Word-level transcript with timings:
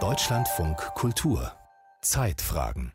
Deutschlandfunk 0.00 0.78
Kultur 0.96 1.52
Zeitfragen 2.02 2.90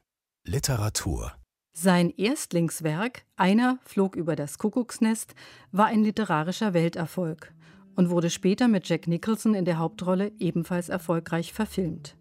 Literatur 0.46 1.32
sein 1.72 2.10
Erstlingswerk 2.10 3.24
Einer 3.38 3.80
flog 3.86 4.18
über 4.18 4.36
das 4.36 4.58
Kuckucksnest 4.58 5.36
war 5.72 5.86
ein 5.86 6.04
literarischer 6.04 6.74
Welterfolg 6.74 7.54
und 7.96 8.10
wurde 8.10 8.30
später 8.30 8.68
mit 8.68 8.90
Jack 8.90 9.08
Nicholson 9.08 9.54
in 9.54 9.64
der 9.64 9.80
Hauptrolle 9.80 10.34
ebenfalls 10.38 10.90
erfolgreich 10.90 11.54
verfilmt. 11.54 12.18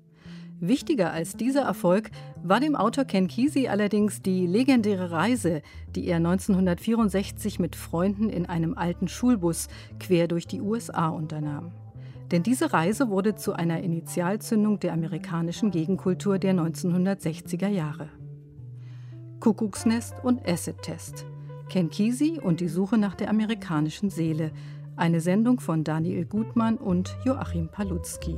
Wichtiger 0.60 1.12
als 1.12 1.36
dieser 1.36 1.62
Erfolg 1.62 2.12
war 2.44 2.60
dem 2.60 2.76
Autor 2.76 3.06
Ken 3.06 3.26
Kesey 3.26 3.66
allerdings 3.66 4.22
die 4.22 4.46
legendäre 4.46 5.10
Reise, 5.10 5.62
die 5.96 6.06
er 6.06 6.18
1964 6.18 7.58
mit 7.58 7.74
Freunden 7.74 8.30
in 8.30 8.46
einem 8.46 8.78
alten 8.78 9.08
Schulbus 9.08 9.66
quer 9.98 10.28
durch 10.28 10.46
die 10.46 10.60
USA 10.60 11.08
unternahm. 11.08 11.72
Denn 12.30 12.42
diese 12.42 12.72
Reise 12.72 13.08
wurde 13.08 13.34
zu 13.36 13.54
einer 13.54 13.80
Initialzündung 13.82 14.80
der 14.80 14.92
amerikanischen 14.92 15.70
Gegenkultur 15.70 16.38
der 16.38 16.54
1960er 16.54 17.68
Jahre. 17.68 18.10
Kuckucksnest 19.40 20.14
und 20.22 20.46
Acid-Test. 20.46 21.26
Ken 21.68 21.90
Kesey 21.90 22.40
und 22.40 22.60
die 22.60 22.68
Suche 22.68 22.98
nach 22.98 23.14
der 23.14 23.30
amerikanischen 23.30 24.10
Seele. 24.10 24.52
Eine 24.96 25.20
Sendung 25.20 25.60
von 25.60 25.84
Daniel 25.84 26.24
Gutmann 26.26 26.76
und 26.76 27.16
Joachim 27.24 27.68
Palutzki. 27.68 28.36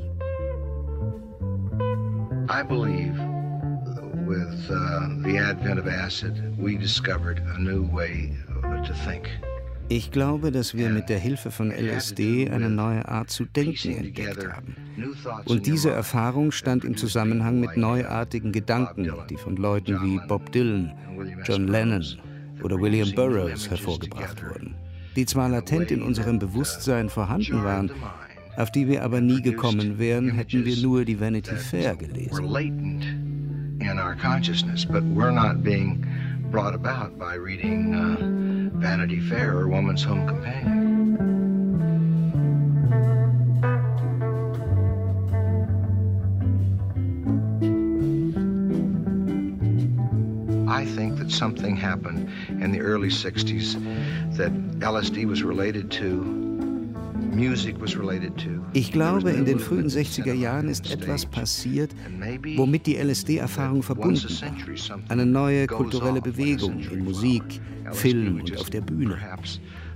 I 2.49 2.63
believe 2.63 3.17
with 4.27 4.71
uh, 4.71 5.09
the 5.23 5.39
advent 5.39 5.79
of 5.79 5.87
acid, 5.87 6.57
we 6.59 6.77
discovered 6.77 7.41
a 7.57 7.59
new 7.59 7.85
way 7.93 8.37
to 8.87 8.95
think. 9.05 9.29
Ich 9.93 10.13
glaube, 10.13 10.53
dass 10.53 10.77
wir 10.77 10.89
mit 10.89 11.09
der 11.09 11.19
Hilfe 11.19 11.51
von 11.51 11.73
LSD 11.73 12.49
eine 12.49 12.71
neue 12.71 13.09
Art 13.09 13.29
zu 13.29 13.45
denken 13.45 13.97
entdeckt 13.97 14.47
haben. 14.47 14.77
Und 15.47 15.67
diese 15.67 15.91
Erfahrung 15.91 16.53
stand 16.53 16.85
im 16.85 16.97
Zusammenhang 16.97 17.59
mit 17.59 17.77
neuartigen 17.77 18.53
Gedanken, 18.53 19.11
die 19.29 19.37
von 19.37 19.57
Leuten 19.57 20.01
wie 20.01 20.21
Bob 20.29 20.53
Dylan, 20.53 20.93
John 21.45 21.67
Lennon 21.67 22.05
oder 22.63 22.81
William 22.81 23.11
Burroughs 23.17 23.69
hervorgebracht 23.69 24.41
wurden, 24.45 24.77
die 25.17 25.27
zwar 25.27 25.49
latent 25.49 25.91
in 25.91 26.03
unserem 26.03 26.39
Bewusstsein 26.39 27.09
vorhanden 27.09 27.65
waren, 27.65 27.91
auf 28.57 28.71
die 28.71 28.87
wir 28.87 29.03
aber 29.03 29.21
nie 29.21 29.43
gekommen 29.43 29.99
wären, 29.99 30.31
hätten 30.31 30.65
wir 30.65 30.77
nur 30.77 31.05
die 31.05 31.19
Vanity 31.19 31.57
Fair 31.57 31.97
gelesen. 31.97 32.45
Brought 36.51 36.75
about 36.75 37.17
by 37.17 37.35
reading 37.35 37.95
uh, 37.95 38.79
Vanity 38.81 39.21
Fair 39.21 39.57
or 39.57 39.69
Woman's 39.69 40.03
Home 40.03 40.27
Companion. 40.27 40.81
I 50.69 50.85
think 50.85 51.19
that 51.19 51.31
something 51.31 51.77
happened 51.77 52.29
in 52.49 52.73
the 52.73 52.81
early 52.81 53.11
60s 53.11 53.75
that 54.37 54.53
LSD 54.81 55.27
was 55.27 55.45
related 55.45 55.93
to 55.93 56.40
Ich 58.73 58.93
glaube, 58.93 59.31
in 59.31 59.45
den 59.45 59.59
frühen 59.59 59.89
60er 59.89 60.33
Jahren 60.33 60.69
ist 60.69 60.91
etwas 60.91 61.27
passiert, 61.27 61.95
womit 62.57 62.87
die 62.87 62.97
LSD-Erfahrung 62.97 63.83
verbunden 63.83 64.29
war. 64.41 64.99
Eine 65.09 65.27
neue 65.27 65.67
kulturelle 65.67 66.21
Bewegung 66.21 66.81
in 66.81 67.05
Musik, 67.05 67.43
Film 67.93 68.41
und 68.41 68.59
auf 68.59 68.71
der 68.71 68.81
Bühne, 68.81 69.19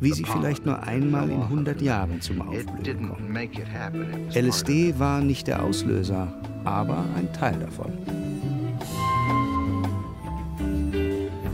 wie 0.00 0.12
sie 0.12 0.24
vielleicht 0.24 0.66
nur 0.66 0.82
einmal 0.82 1.30
in 1.30 1.42
100 1.42 1.80
Jahren 1.82 2.20
zum 2.20 2.41
Aufblühen 2.42 3.08
kommt. 3.08 4.34
LSD 4.34 4.98
war 4.98 5.20
nicht 5.20 5.46
der 5.46 5.62
Auslöser, 5.62 6.32
aber 6.64 7.04
ein 7.16 7.32
Teil 7.32 7.58
davon. 7.58 7.92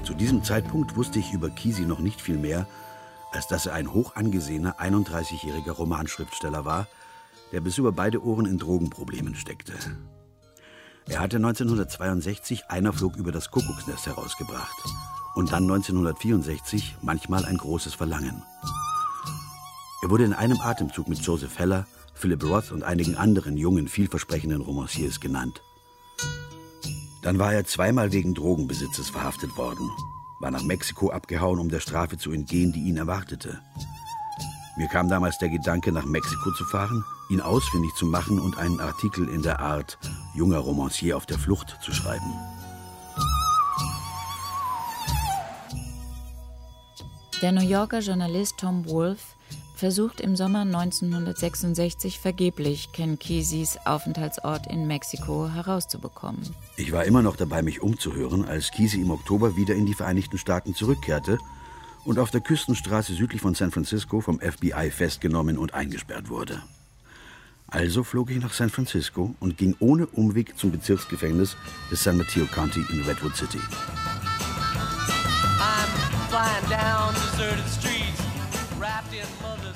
Zu 0.03 0.15
diesem 0.15 0.43
Zeitpunkt 0.43 0.97
wusste 0.97 1.19
ich 1.19 1.33
über 1.33 1.51
Kisi 1.51 1.83
noch 1.83 2.01
nicht 2.01 2.21
viel 2.21 2.37
mehr, 2.37 2.67
als 3.33 3.47
dass 3.47 3.67
er 3.67 3.75
ein 3.75 3.93
hoch 3.93 4.17
angesehener 4.17 4.81
31-jähriger 4.81 5.73
Romanschriftsteller 5.73 6.65
war, 6.65 6.89
der 7.53 7.61
bis 7.61 7.79
über 7.79 7.93
beide 7.93 8.25
Ohren 8.25 8.47
in 8.47 8.59
Drogenproblemen 8.59 9.35
steckte. 9.35 9.75
Er 11.09 11.21
hatte 11.21 11.37
1962 11.37 12.67
Einer 12.69 12.93
flog 12.93 13.17
über 13.17 13.33
das 13.33 13.51
Kuckucksnest 13.51 14.07
herausgebracht 14.07 14.77
und 15.35 15.53
dann 15.53 15.65
1964 15.65 16.97
manchmal 17.03 17.45
ein 17.45 17.57
großes 17.57 17.95
Verlangen. 17.95 18.43
Er 20.03 20.11
wurde 20.11 20.25
in 20.25 20.33
einem 20.33 20.61
Atemzug 20.61 21.09
mit 21.09 21.19
Joseph 21.19 21.59
Heller, 21.59 21.87
Philip 22.15 22.43
Roth 22.45 22.73
und 22.73 22.85
einigen 22.85 23.17
anderen 23.17 23.57
jungen, 23.57 23.89
vielversprechenden 23.89 24.61
Romanciers 24.61 25.21
genannt. 25.21 25.63
Dann 27.23 27.39
war 27.39 27.53
er 27.53 27.65
zweimal 27.65 28.13
wegen 28.13 28.35
Drogenbesitzes 28.35 29.11
verhaftet 29.11 29.57
worden 29.57 29.91
war 30.41 30.51
nach 30.51 30.63
Mexiko 30.65 31.11
abgehauen, 31.11 31.61
um 31.61 31.69
der 31.69 31.81
Strafe 31.81 32.17
zu 32.17 32.33
entgehen, 32.33 32.73
die 32.73 32.85
ihn 32.85 32.97
erwartete. 32.97 33.61
Mir 34.77 34.89
kam 34.89 35.09
damals 35.09 35.39
der 35.39 35.51
Gedanke, 35.51 35.93
nach 35.93 36.07
Mexiko 36.07 36.51
zu 36.53 36.65
fahren, 36.65 37.05
ihn 37.29 37.43
ausfindig 37.43 37.95
zu 37.95 38.07
machen 38.07 38.41
und 38.41 38.57
einen 38.59 38.81
Artikel 38.81 39.29
in 39.29 39.43
der 39.43 39.61
Art 39.61 39.99
junger 40.35 40.59
Romancier 40.59 41.17
auf 41.17 41.27
der 41.27 41.39
Flucht 41.39 41.77
zu 41.83 41.93
schreiben. 41.93 42.35
Der 47.43 47.53
New 47.53 47.67
Yorker 47.67 48.01
Journalist 48.01 48.59
Tom 48.59 48.87
Wolfe 48.87 49.23
versucht 49.81 50.21
im 50.21 50.37
Sommer 50.37 50.61
1966 50.61 52.21
vergeblich 52.21 52.93
Ken 52.93 53.19
Keseys 53.19 53.79
Aufenthaltsort 53.87 54.67
in 54.67 54.87
Mexiko 54.87 55.49
herauszubekommen. 55.49 56.43
Ich 56.77 56.93
war 56.93 57.07
immer 57.07 57.23
noch 57.23 57.35
dabei, 57.35 57.63
mich 57.63 57.81
umzuhören, 57.81 58.45
als 58.45 58.71
Kesey 58.71 59.01
im 59.01 59.11
Oktober 59.11 59.57
wieder 59.57 59.75
in 59.75 59.87
die 59.87 59.95
Vereinigten 59.95 60.37
Staaten 60.37 60.75
zurückkehrte 60.75 61.39
und 62.05 62.19
auf 62.19 62.31
der 62.31 62.43
Küstenstraße 62.43 63.15
südlich 63.15 63.41
von 63.41 63.55
San 63.55 63.71
Francisco 63.71 64.21
vom 64.21 64.39
FBI 64.39 64.91
festgenommen 64.91 65.57
und 65.57 65.73
eingesperrt 65.73 66.29
wurde. 66.29 66.63
Also 67.67 68.05
flog 68.05 68.31
ich 68.31 68.39
nach 68.39 68.53
San 68.53 68.69
Francisco 68.69 69.35
und 69.41 69.57
ging 69.57 69.77
ohne 69.81 70.07
Umweg 70.09 70.59
zum 70.59 70.73
Bezirksgefängnis 70.73 71.57
des 71.91 72.05
San 72.05 72.19
Mateo 72.19 72.45
County 72.47 72.85
in 72.91 73.01
Redwood 73.05 73.35
City. 73.35 73.61
I'm 75.59 75.89
flying 76.29 76.69
down 76.69 77.15
deserted 77.15 77.65
streets, 77.67 78.00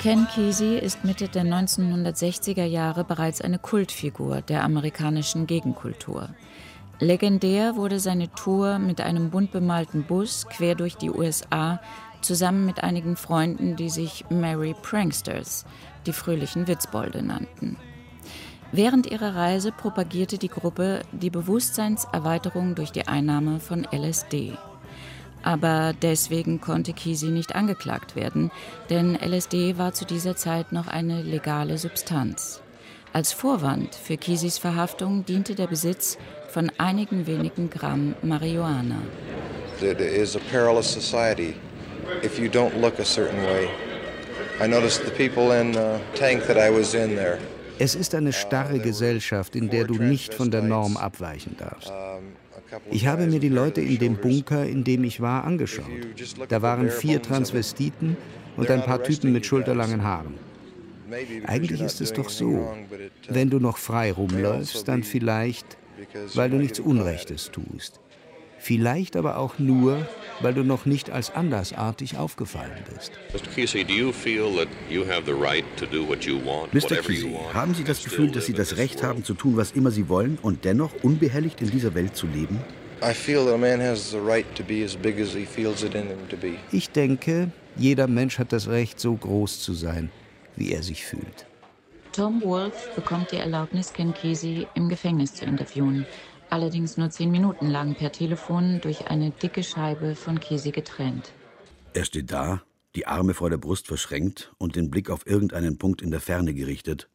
Ken 0.05 0.29
Kesey 0.29 0.79
ist 0.79 1.03
Mitte 1.03 1.29
der 1.29 1.45
1960er 1.45 2.67
Jahre 2.67 3.05
bereits 3.05 3.41
eine 3.41 3.59
Kultfigur 3.59 4.43
der 4.43 4.63
amerikanischen 4.63 5.47
Gegenkultur. 5.47 6.29
Legendär 7.01 7.77
wurde 7.77 7.99
seine 7.99 8.31
Tour 8.31 8.79
mit 8.79 9.01
einem 9.01 9.31
bunt 9.31 9.51
bemalten 9.51 10.03
Bus 10.03 10.47
quer 10.47 10.75
durch 10.75 10.99
die 10.99 11.09
USA 11.09 11.81
zusammen 12.21 12.67
mit 12.67 12.85
einigen 12.85 13.17
Freunden, 13.17 13.77
die 13.77 13.89
sich 13.89 14.27
Merry 14.29 14.75
Pranksters, 14.83 15.65
die 16.05 16.13
fröhlichen 16.13 16.69
Witzbolde 16.69 17.23
nannten. 17.23 17.79
Während 18.73 19.11
ihrer 19.11 19.35
Reise 19.35 19.73
propagierte 19.73 20.37
die 20.37 20.49
Gruppe 20.49 21.01
die 21.13 21.31
Bewusstseinserweiterung 21.31 22.75
durch 22.75 22.93
die 22.93 23.09
Einnahme 23.09 23.59
von 23.59 23.87
LSD. 23.91 24.53
Aber 25.44 25.93
deswegen 26.00 26.62
konnte 26.62 26.94
Kisi 26.94 27.27
nicht 27.27 27.55
angeklagt 27.55 28.16
werden, 28.16 28.50
denn 28.88 29.15
LSD 29.15 29.77
war 29.77 29.93
zu 29.93 30.06
dieser 30.06 30.37
Zeit 30.37 30.72
noch 30.72 30.88
eine 30.88 31.21
legale 31.21 31.77
Substanz. 31.77 32.62
Als 33.12 33.34
Vorwand 33.34 33.94
für 33.94 34.16
Kisis 34.16 34.56
Verhaftung 34.56 35.27
diente 35.27 35.55
der 35.55 35.66
Besitz 35.66 36.16
von 36.49 36.72
einigen 36.78 37.27
wenigen 37.27 37.69
Gramm 37.69 38.15
Marihuana. 38.22 39.03
It 39.82 40.00
is 40.00 40.34
a 40.34 40.41
perilous 40.50 40.91
society 40.91 41.55
if 42.22 42.38
you 42.38 42.49
don't 42.49 42.81
look 42.81 42.99
a 42.99 43.05
certain 43.05 43.43
way. 43.43 43.69
I 44.62 44.66
noticed 44.66 45.05
the 45.05 45.11
people 45.11 45.53
in 45.53 45.75
the 45.75 46.00
tank 46.15 46.47
that 46.47 46.56
I 46.56 46.75
was 46.75 46.94
in 46.94 47.16
there. 47.16 47.38
Es 47.78 47.94
ist 47.94 48.15
eine 48.15 48.32
starre 48.32 48.79
Gesellschaft, 48.79 49.56
in 49.56 49.69
der 49.69 49.85
du 49.85 49.94
nicht 49.94 50.32
von 50.32 50.50
der 50.50 50.62
Norm 50.62 50.97
abweichen 50.97 51.56
darfst. 51.58 51.93
Ich 52.90 53.06
habe 53.06 53.26
mir 53.26 53.40
die 53.40 53.49
Leute 53.49 53.81
in 53.81 53.99
dem 53.99 54.16
Bunker, 54.16 54.66
in 54.66 54.84
dem 54.84 55.05
ich 55.05 55.20
war, 55.20 55.44
angeschaut. 55.44 55.84
Da 56.49 56.62
waren 56.62 56.90
vier 56.90 57.22
Transvestiten 57.22 58.16
und 58.56 58.70
ein 58.70 58.82
paar 58.82 59.02
Typen 59.02 59.32
mit 59.32 59.46
schulterlangen 59.46 60.02
Haaren. 60.02 60.34
Eigentlich 61.46 61.81
ist 61.81 62.00
es 62.00 62.12
doch 62.12 62.28
so, 62.28 62.75
wenn 63.28 63.50
du 63.50 63.61
noch 63.61 63.78
frei 63.78 64.12
rumläufst, 64.12 64.88
dann 64.88 65.02
vielleicht, 65.02 65.76
weil 66.34 66.50
du 66.50 66.56
nichts 66.56 66.81
Unrechtes 66.81 67.50
tust. 67.50 68.00
Vielleicht 68.64 69.14
aber 69.14 69.37
auch 69.37 69.58
nur, 69.58 70.08
weil 70.40 70.55
du 70.55 70.64
noch 70.64 70.87
nicht 70.87 71.11
als 71.11 71.34
andersartig 71.34 72.16
aufgefallen 72.16 72.72
bist. 72.94 73.12
Mr. 73.34 73.50
Kesey, 76.96 77.37
haben 77.52 77.75
Sie 77.75 77.84
das 77.84 78.02
Gefühl, 78.02 78.31
dass 78.31 78.46
Sie 78.46 78.55
das 78.55 78.78
Recht 78.78 79.02
haben 79.02 79.22
zu 79.22 79.34
tun, 79.34 79.58
was 79.58 79.72
immer 79.72 79.90
Sie 79.90 80.08
wollen 80.08 80.38
und 80.40 80.64
dennoch 80.64 80.93
unbehelligt 81.02 81.61
in 81.61 81.70
dieser 81.72 81.94
Welt 81.94 82.16
zu 82.16 82.26
leben? 82.26 82.58
Ich 86.72 86.90
denke, 86.90 87.50
jeder 87.76 88.06
Mensch 88.06 88.38
hat 88.38 88.52
das 88.55 88.69
Recht, 88.69 88.99
so 88.99 89.14
groß 89.14 89.61
zu 89.61 89.75
sein, 89.75 90.11
wie 90.56 90.72
er 90.72 90.82
sich 90.82 91.05
fühlt. 91.05 91.44
Tom 92.12 92.40
Wolfe 92.43 92.94
bekommt 92.94 93.32
die 93.32 93.37
Erlaubnis, 93.37 93.93
Ken 93.93 94.14
Kesey 94.14 94.69
im 94.75 94.88
Gefängnis 94.88 95.34
zu 95.34 95.44
interviewen, 95.44 96.06
allerdings 96.50 96.96
nur 96.96 97.11
zehn 97.11 97.31
Minuten 97.31 97.69
lang 97.69 97.94
per 97.94 98.12
Telefon 98.12 98.81
durch 98.81 99.08
eine 99.08 99.31
dicke 99.31 99.62
Scheibe 99.62 100.14
von 100.14 100.41
Kesey 100.41 100.73
getrennt. 100.73 101.32
Er 101.93 102.05
steht 102.05 102.32
da, 102.32 102.62
die 102.94 103.06
Arme 103.06 103.35
vor 103.35 103.50
der 103.50 103.58
Brust 103.58 103.87
verschränkt 103.87 104.52
und 104.58 104.76
den 104.76 104.91
Blick 104.91 105.11
auf 105.11 105.26
irgendeinen 105.26 105.79
Punkt 105.79 106.02
in 106.02 106.11
der 106.11 106.20
Ferne 106.20 106.55
gerichtet. 106.55 107.08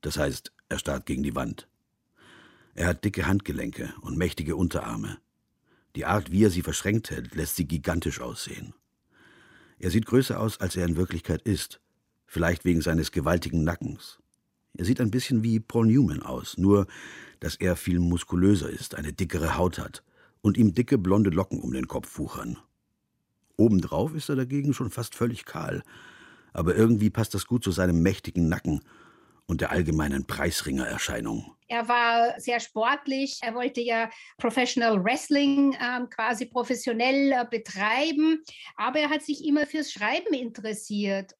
Das 0.00 0.18
heißt, 0.18 0.52
er 0.68 0.78
starrt 0.78 1.06
gegen 1.06 1.22
die 1.22 1.34
Wand. 1.34 1.68
Er 2.74 2.86
hat 2.86 3.04
dicke 3.04 3.26
Handgelenke 3.26 3.92
und 4.00 4.16
mächtige 4.16 4.56
Unterarme. 4.56 5.18
Die 5.96 6.04
Art, 6.04 6.30
wie 6.30 6.44
er 6.44 6.50
sie 6.50 6.62
verschränkt 6.62 7.10
hält, 7.10 7.34
lässt 7.34 7.56
sie 7.56 7.66
gigantisch 7.66 8.20
aussehen. 8.20 8.74
Er 9.78 9.90
sieht 9.90 10.06
größer 10.06 10.38
aus, 10.38 10.60
als 10.60 10.76
er 10.76 10.86
in 10.86 10.96
Wirklichkeit 10.96 11.42
ist, 11.42 11.80
vielleicht 12.26 12.64
wegen 12.64 12.80
seines 12.80 13.12
gewaltigen 13.12 13.64
Nackens. 13.64 14.20
Er 14.74 14.84
sieht 14.84 15.00
ein 15.00 15.10
bisschen 15.10 15.42
wie 15.42 15.58
Paul 15.58 15.86
Newman 15.86 16.22
aus, 16.22 16.56
nur 16.58 16.86
dass 17.40 17.56
er 17.56 17.76
viel 17.76 17.98
muskulöser 17.98 18.70
ist, 18.70 18.94
eine 18.94 19.12
dickere 19.12 19.56
Haut 19.56 19.78
hat 19.78 20.02
und 20.42 20.56
ihm 20.56 20.74
dicke 20.74 20.98
blonde 20.98 21.30
Locken 21.30 21.60
um 21.60 21.72
den 21.72 21.88
Kopf 21.88 22.18
wuchern. 22.18 22.58
Obendrauf 23.56 24.14
ist 24.14 24.28
er 24.28 24.36
dagegen 24.36 24.72
schon 24.72 24.90
fast 24.90 25.14
völlig 25.14 25.44
kahl, 25.44 25.82
aber 26.52 26.74
irgendwie 26.74 27.10
passt 27.10 27.34
das 27.34 27.46
gut 27.46 27.64
zu 27.64 27.70
seinem 27.72 28.02
mächtigen 28.02 28.48
Nacken 28.48 28.80
und 29.46 29.60
der 29.60 29.70
allgemeinen 29.70 30.26
Preisringererscheinung. 30.26 31.56
Er 31.66 31.88
war 31.88 32.40
sehr 32.40 32.58
sportlich. 32.58 33.38
Er 33.42 33.54
wollte 33.54 33.80
ja 33.80 34.10
Professional 34.38 35.02
Wrestling 35.04 35.72
äh, 35.74 36.06
quasi 36.08 36.46
professionell 36.46 37.32
äh, 37.32 37.44
betreiben, 37.48 38.42
aber 38.76 39.00
er 39.00 39.10
hat 39.10 39.22
sich 39.22 39.44
immer 39.44 39.66
fürs 39.66 39.92
Schreiben 39.92 40.34
interessiert. 40.34 41.34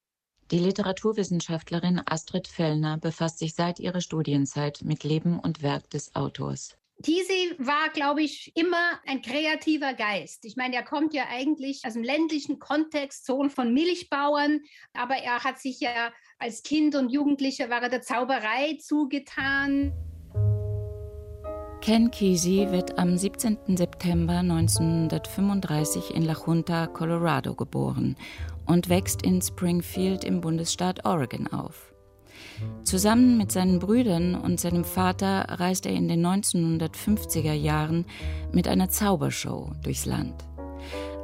Die 0.50 0.58
Literaturwissenschaftlerin 0.58 2.02
Astrid 2.05 2.49
Fellner 2.49 2.99
befasst 2.99 3.38
sich 3.38 3.55
seit 3.55 3.79
ihrer 3.79 4.00
Studienzeit 4.00 4.81
mit 4.82 5.05
Leben 5.05 5.38
und 5.38 5.62
Werk 5.62 5.88
des 5.91 6.17
Autors. 6.17 6.76
Diese 6.99 7.32
war, 7.58 7.88
glaube 7.94 8.23
ich, 8.23 8.52
immer 8.56 9.00
ein 9.06 9.23
kreativer 9.23 9.94
Geist. 9.94 10.44
Ich 10.44 10.56
meine, 10.56 10.75
er 10.75 10.82
kommt 10.82 11.14
ja 11.14 11.26
eigentlich 11.31 11.82
aus 11.87 11.93
dem 11.93 12.02
ländlichen 12.02 12.58
Kontext, 12.58 13.26
Sohn 13.26 13.49
von 13.49 13.73
Milchbauern, 13.73 14.61
aber 14.93 15.14
er 15.14 15.44
hat 15.44 15.61
sich 15.61 15.79
ja 15.79 16.12
als 16.41 16.64
Kind 16.64 16.96
und 16.96 17.11
Jugendlicher 17.11 17.70
war 17.70 17.82
er 17.82 17.88
der 17.88 18.03
Zauberei 18.03 18.76
zugetan. 18.81 19.93
Ken 21.81 22.11
Kesey 22.11 22.70
wird 22.70 22.99
am 22.99 23.17
17. 23.17 23.76
September 23.79 24.41
1935 24.41 26.14
in 26.14 26.25
La 26.25 26.35
Junta, 26.35 26.88
Colorado 26.88 27.55
geboren 27.55 28.17
und 28.70 28.88
wächst 28.88 29.22
in 29.22 29.43
Springfield 29.43 30.25
im 30.25 30.40
Bundesstaat 30.40 31.05
Oregon 31.05 31.49
auf. 31.49 31.93
Zusammen 32.84 33.37
mit 33.37 33.52
seinen 33.52 33.78
Brüdern 33.78 34.34
und 34.34 34.61
seinem 34.61 34.84
Vater 34.84 35.46
reist 35.49 35.87
er 35.87 35.93
in 35.93 36.08
den 36.08 36.25
1950er 36.25 37.52
Jahren 37.52 38.06
mit 38.52 38.69
einer 38.69 38.88
Zaubershow 38.88 39.72
durchs 39.82 40.06
Land. 40.06 40.44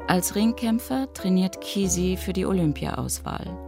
Als 0.08 0.34
Ringkämpfer 0.34 1.12
trainiert 1.14 1.60
Kesey 1.60 2.16
für 2.16 2.32
die 2.32 2.46
Olympiaauswahl. 2.46 3.58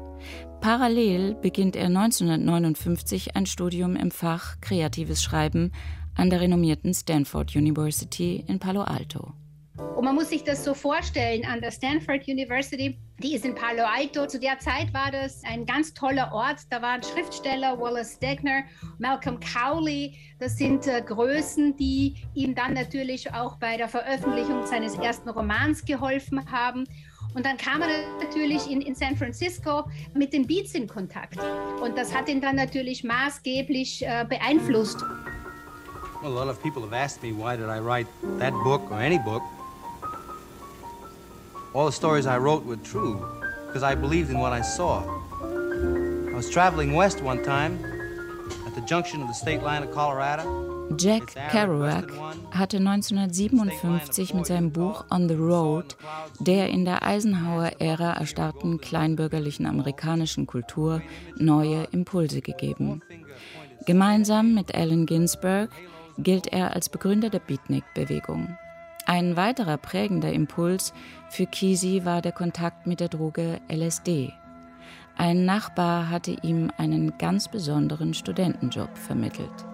Parallel 0.60 1.34
beginnt 1.36 1.76
er 1.76 1.86
1959 1.86 3.36
ein 3.36 3.46
Studium 3.46 3.96
im 3.96 4.10
Fach 4.10 4.60
Kreatives 4.60 5.22
Schreiben 5.22 5.72
an 6.16 6.30
der 6.30 6.40
renommierten 6.40 6.92
Stanford 6.94 7.54
University 7.54 8.44
in 8.48 8.58
Palo 8.58 8.82
Alto. 8.82 9.32
Und 9.96 10.04
man 10.04 10.16
muss 10.16 10.30
sich 10.30 10.42
das 10.42 10.64
so 10.64 10.74
vorstellen, 10.74 11.44
an 11.44 11.60
der 11.60 11.70
Stanford 11.70 12.26
University, 12.26 12.98
die 13.18 13.34
ist 13.34 13.44
in 13.44 13.54
Palo 13.54 13.84
Alto. 13.84 14.26
Zu 14.26 14.38
der 14.38 14.58
Zeit 14.58 14.92
war 14.94 15.10
das 15.10 15.42
ein 15.44 15.66
ganz 15.66 15.92
toller 15.92 16.32
Ort. 16.32 16.58
Da 16.70 16.80
waren 16.80 17.02
Schriftsteller, 17.02 17.78
Wallace 17.78 18.14
Stegner, 18.14 18.62
Malcolm 18.98 19.38
Cowley. 19.40 20.14
Das 20.38 20.56
sind 20.56 20.86
äh, 20.86 21.02
Größen, 21.02 21.76
die 21.76 22.14
ihm 22.34 22.54
dann 22.54 22.74
natürlich 22.74 23.32
auch 23.34 23.56
bei 23.56 23.76
der 23.76 23.88
Veröffentlichung 23.88 24.64
seines 24.66 24.94
ersten 24.94 25.28
Romans 25.30 25.84
geholfen 25.84 26.50
haben. 26.50 26.84
Und 27.34 27.44
dann 27.44 27.56
kam 27.56 27.82
er 27.82 27.88
natürlich 28.20 28.70
in, 28.70 28.80
in 28.80 28.94
San 28.94 29.16
Francisco 29.16 29.84
mit 30.14 30.32
den 30.32 30.46
Beats 30.46 30.74
in 30.74 30.86
Kontakt. 30.86 31.38
Und 31.82 31.98
das 31.98 32.14
hat 32.14 32.28
ihn 32.28 32.40
dann 32.40 32.56
natürlich 32.56 33.04
maßgeblich 33.04 34.06
äh, 34.06 34.24
beeinflusst. 34.28 35.02
Well, 36.22 36.32
a 36.32 36.44
lot 36.44 36.48
of 36.48 36.60
people 36.62 36.82
have 36.82 36.92
asked 36.92 37.22
me 37.22 37.32
why 37.32 37.56
did 37.56 37.68
I 37.68 37.78
write 37.78 38.08
that 38.38 38.52
book 38.64 38.90
or 38.90 38.98
any 38.98 39.18
book. 39.18 39.42
All 41.74 41.86
the 41.86 41.92
stories 41.92 42.26
I 42.26 42.38
wrote 42.38 42.64
were 42.64 42.76
true 42.76 43.20
because 43.66 43.82
I 43.82 43.94
believed 43.94 44.30
in 44.30 44.38
what 44.38 44.52
I 44.52 44.62
saw. 44.62 45.02
I 45.42 46.34
was 46.34 46.48
traveling 46.48 46.94
west 46.94 47.22
one 47.22 47.42
time 47.44 47.78
at 48.66 48.74
the 48.74 48.80
junction 48.80 49.20
of 49.20 49.28
the 49.28 49.34
state 49.34 49.62
line 49.62 49.82
of 49.82 49.90
Colorado. 49.90 50.96
Jack 50.96 51.34
Kerouac 51.50 52.10
hatte 52.50 52.78
1957 52.78 54.32
mit 54.32 54.46
seinem 54.46 54.72
Buch 54.72 55.04
On 55.10 55.28
the 55.28 55.34
Road 55.34 55.96
der 56.40 56.70
in 56.70 56.86
der 56.86 57.02
Eisenhower-Ära 57.02 58.14
erstarrten 58.14 58.80
kleinbürgerlichen 58.80 59.66
amerikanischen 59.66 60.46
Kultur 60.46 61.02
neue 61.36 61.84
Impulse 61.92 62.40
gegeben. 62.40 63.02
Gemeinsam 63.84 64.54
mit 64.54 64.74
Allen 64.74 65.04
Ginsberg 65.04 65.70
gilt 66.16 66.46
er 66.46 66.74
als 66.74 66.88
Begründer 66.88 67.28
der 67.28 67.40
Beatnik-Bewegung. 67.40 68.56
Ein 69.08 69.38
weiterer 69.38 69.78
prägender 69.78 70.30
Impuls 70.30 70.92
für 71.30 71.46
Kisi 71.46 72.04
war 72.04 72.20
der 72.20 72.32
Kontakt 72.32 72.86
mit 72.86 73.00
der 73.00 73.08
Droge 73.08 73.58
LSD. 73.66 74.34
Ein 75.16 75.46
Nachbar 75.46 76.10
hatte 76.10 76.32
ihm 76.42 76.70
einen 76.76 77.16
ganz 77.16 77.48
besonderen 77.48 78.12
Studentenjob 78.12 78.98
vermittelt. 78.98 79.64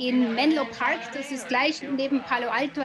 In 0.00 0.34
Menlo 0.34 0.64
Park, 0.64 0.98
das 1.14 1.30
ist 1.30 1.46
gleich 1.46 1.80
neben 1.96 2.24
Palo 2.24 2.48
Alto, 2.48 2.82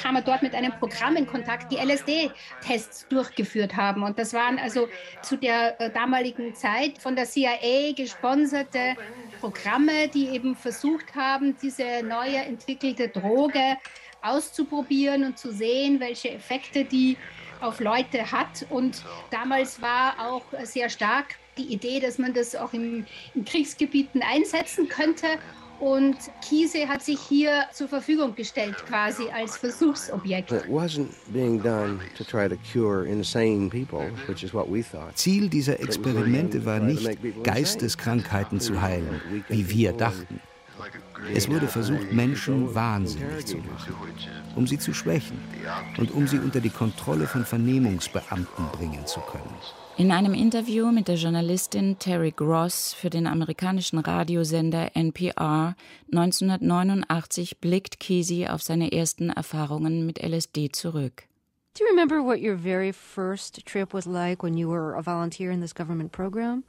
kam 0.00 0.16
er 0.16 0.22
dort 0.22 0.40
mit 0.40 0.54
einem 0.54 0.72
Programm 0.72 1.16
in 1.16 1.26
Kontakt, 1.26 1.70
die 1.70 1.76
LSD-Tests 1.76 3.06
durchgeführt 3.08 3.76
haben. 3.76 4.02
Und 4.02 4.18
das 4.18 4.32
waren 4.32 4.58
also 4.58 4.88
zu 5.20 5.36
der 5.36 5.78
äh, 5.78 5.90
damaligen 5.90 6.54
Zeit 6.54 6.96
von 6.98 7.16
der 7.16 7.26
CIA 7.26 7.92
gesponserte 7.94 8.96
Programme, 9.40 10.08
die 10.08 10.28
eben 10.28 10.54
versucht 10.54 11.14
haben, 11.14 11.56
diese 11.62 12.02
neue 12.02 12.36
entwickelte 12.36 13.08
Droge 13.08 13.78
auszuprobieren 14.22 15.24
und 15.24 15.38
zu 15.38 15.50
sehen, 15.52 15.98
welche 15.98 16.30
Effekte 16.30 16.84
die 16.84 17.16
auf 17.60 17.80
Leute 17.80 18.30
hat. 18.30 18.66
Und 18.68 19.02
damals 19.30 19.80
war 19.80 20.14
auch 20.18 20.44
sehr 20.64 20.90
stark 20.90 21.36
die 21.56 21.72
Idee, 21.72 22.00
dass 22.00 22.18
man 22.18 22.34
das 22.34 22.54
auch 22.54 22.72
in, 22.72 23.06
in 23.34 23.44
Kriegsgebieten 23.44 24.22
einsetzen 24.22 24.88
könnte. 24.88 25.26
Und 25.80 26.16
Kiese 26.42 26.86
hat 26.86 27.02
sich 27.02 27.18
hier 27.18 27.64
zur 27.72 27.88
Verfügung 27.88 28.34
gestellt, 28.34 28.76
quasi 28.86 29.24
als 29.30 29.56
Versuchsobjekt. 29.56 30.52
Ziel 35.14 35.48
dieser 35.48 35.80
Experimente 35.80 36.64
war 36.66 36.80
nicht, 36.80 37.18
Geisteskrankheiten 37.42 38.60
zu 38.60 38.80
heilen, 38.80 39.20
wie 39.48 39.68
wir 39.70 39.92
dachten. 39.92 40.40
Es 41.34 41.48
wurde 41.48 41.68
versucht, 41.68 42.12
Menschen 42.12 42.74
wahnsinnig 42.74 43.46
zu 43.46 43.58
machen, 43.58 43.94
um 44.56 44.66
sie 44.66 44.78
zu 44.78 44.94
schwächen 44.94 45.38
und 45.98 46.10
um 46.12 46.26
sie 46.26 46.38
unter 46.38 46.60
die 46.60 46.70
Kontrolle 46.70 47.26
von 47.26 47.44
Vernehmungsbeamten 47.44 48.66
bringen 48.72 49.06
zu 49.06 49.20
können. 49.20 49.54
In 50.00 50.12
einem 50.12 50.32
Interview 50.32 50.90
mit 50.92 51.08
der 51.08 51.16
Journalistin 51.16 51.98
Terry 51.98 52.30
Gross 52.30 52.94
für 52.94 53.10
den 53.10 53.26
amerikanischen 53.26 53.98
Radiosender 53.98 54.96
NPR 54.96 55.76
1989 56.10 57.58
blickt 57.58 58.00
Kesey 58.00 58.46
auf 58.46 58.62
seine 58.62 58.92
ersten 58.92 59.28
Erfahrungen 59.28 60.06
mit 60.06 60.18
LSD 60.18 60.70
zurück. 60.72 61.24
Do 61.74 61.84
you 61.84 61.90
remember 61.90 62.24
what 62.24 62.40
your 62.40 62.56
very 62.56 62.94
first 62.94 63.66
trip 63.66 63.92
was 63.92 64.06
like 64.06 64.42
when 64.42 64.56
you 64.56 64.70
were 64.70 64.96
a 64.96 65.02
volunteer 65.02 65.50
in 65.50 65.60
this 65.60 65.74
government 65.74 66.12
program? 66.12 66.64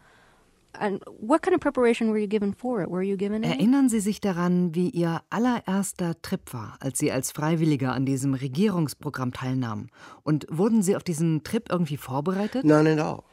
Erinnern 3.43 3.89
Sie 3.89 3.99
sich 3.99 4.21
daran, 4.21 4.73
wie 4.73 4.89
Ihr 4.89 5.21
allererster 5.29 6.21
Trip 6.21 6.53
war, 6.53 6.77
als 6.79 6.99
Sie 6.99 7.11
als 7.11 7.31
Freiwilliger 7.31 7.93
an 7.93 8.05
diesem 8.05 8.33
Regierungsprogramm 8.33 9.33
teilnahmen? 9.33 9.89
Und 10.23 10.47
wurden 10.49 10.81
Sie 10.81 10.95
auf 10.95 11.03
diesen 11.03 11.43
Trip 11.43 11.69
irgendwie 11.69 11.97
vorbereitet? 11.97 12.63
None 12.63 12.93
at 12.93 12.99
all. 12.99 13.23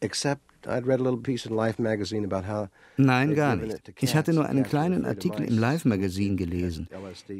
Except 0.00 0.42
Nein, 2.96 3.34
gar 3.34 3.56
nicht. 3.56 3.92
Ich 4.00 4.16
hatte 4.16 4.32
nur 4.32 4.46
einen 4.46 4.64
kleinen 4.64 5.04
Artikel 5.04 5.44
im 5.44 5.58
Life 5.58 5.88
Magazine 5.88 6.36
gelesen, 6.36 6.88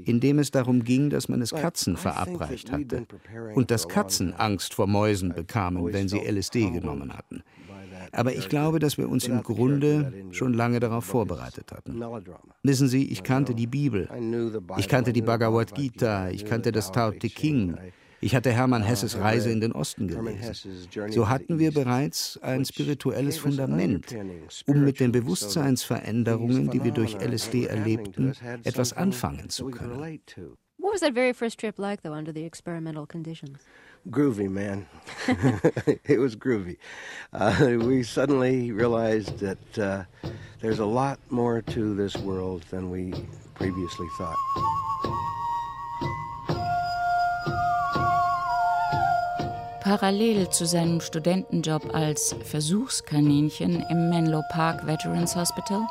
in 0.05 0.21
dem 0.21 0.39
es 0.39 0.51
darum 0.51 0.85
ging, 0.85 1.11
dass 1.11 1.29
man 1.29 1.43
es 1.43 1.51
Katzen 1.51 1.97
verabreicht 1.97 2.71
hatte 2.71 3.07
und 3.55 3.71
dass 3.71 3.89
Katzen 3.89 4.35
Angst 4.35 4.75
vor 4.75 4.87
Mäusen 4.87 5.35
bekamen, 5.35 5.93
wenn 5.93 6.09
sie 6.09 6.19
LSD 6.19 6.71
genommen 6.71 7.13
hatten. 7.13 7.43
Aber 8.13 8.35
ich 8.35 8.49
glaube, 8.49 8.79
dass 8.79 8.99
wir 8.99 9.09
uns 9.09 9.27
im 9.27 9.43
Grunde 9.43 10.13
schon 10.31 10.55
lange 10.55 10.81
darauf 10.81 11.05
vorbereitet 11.05 11.73
hatten. 11.73 12.01
Wissen 12.63 12.89
Sie, 12.89 13.11
ich 13.11 13.23
kannte 13.23 13.55
die 13.55 13.67
Bibel, 13.67 14.09
ich 14.77 14.89
kannte 14.89 15.13
die 15.13 15.23
Bhagavad 15.23 15.75
Gita, 15.75 16.31
ich 16.31 16.45
kannte 16.45 16.73
das 16.73 16.93
Tao 16.93 17.11
Te 17.11 17.29
King. 17.29 17.77
Ich 18.21 18.35
hatte 18.35 18.51
Hermann 18.51 18.83
Hesses 18.83 19.17
Reise 19.19 19.51
in 19.51 19.61
den 19.61 19.71
Osten 19.73 20.09
gelesen. 20.09 20.89
So 21.11 21.29
hatten 21.29 21.61
wir 21.61 21.73
bereits 21.73 22.39
ein 22.43 22.65
spirituelles 22.65 23.39
Fundament, 23.39 24.07
um 24.67 24.85
mit 24.85 24.99
den 24.99 25.13
Bewusstseinsveränderungen, 25.13 26.71
die 26.71 26.83
wir 26.83 26.91
durch 26.91 27.15
LSD 27.15 27.67
erlebten, 27.67 28.33
etwas 28.65 28.93
anfangen 28.93 29.51
zu 29.51 29.67
können. 29.67 30.21
What 30.81 30.95
was 30.95 31.01
that 31.01 31.13
very 31.13 31.35
first 31.35 31.59
trip 31.59 31.77
like, 31.79 32.03
though, 32.03 32.15
under 32.15 32.33
the 32.33 32.45
experimental 32.45 33.05
conditions? 33.07 33.59
Groovy, 34.11 34.49
man. 34.49 34.87
it 36.05 36.19
was 36.19 36.35
groovy. 36.35 36.79
Uh, 37.33 37.77
we 37.85 38.03
suddenly 38.03 38.73
realized 38.73 39.39
that 39.39 39.79
uh, 39.79 40.05
there's 40.61 40.79
a 40.79 40.87
lot 40.87 41.19
more 41.31 41.61
to 41.63 41.95
this 41.95 42.17
world 42.17 42.63
than 42.71 42.91
we 42.91 43.13
previously 43.55 44.09
thought. 44.17 44.37
Parallel 49.83 50.51
zu 50.51 50.67
seinem 50.67 51.01
Studentenjob 51.01 51.95
als 51.95 52.35
Versuchskaninchen 52.45 53.83
im 53.89 54.11
Menlo 54.11 54.43
Park 54.51 54.87
Veterans 54.87 55.35
Hospital 55.35 55.87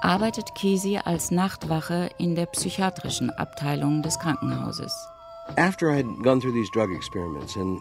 arbeitet 0.00 0.54
Kesey 0.54 1.00
als 1.04 1.30
Nachtwache 1.30 2.10
in 2.18 2.34
der 2.36 2.46
psychiatrischen 2.46 3.30
Abteilung 3.30 4.02
des 4.02 4.18
Krankenhauses. 4.18 5.11
After 5.56 5.90
I'd 5.90 6.22
gone 6.22 6.40
through 6.40 6.54
these 6.54 6.70
drug 6.70 6.90
experiments 6.94 7.56
and 7.56 7.80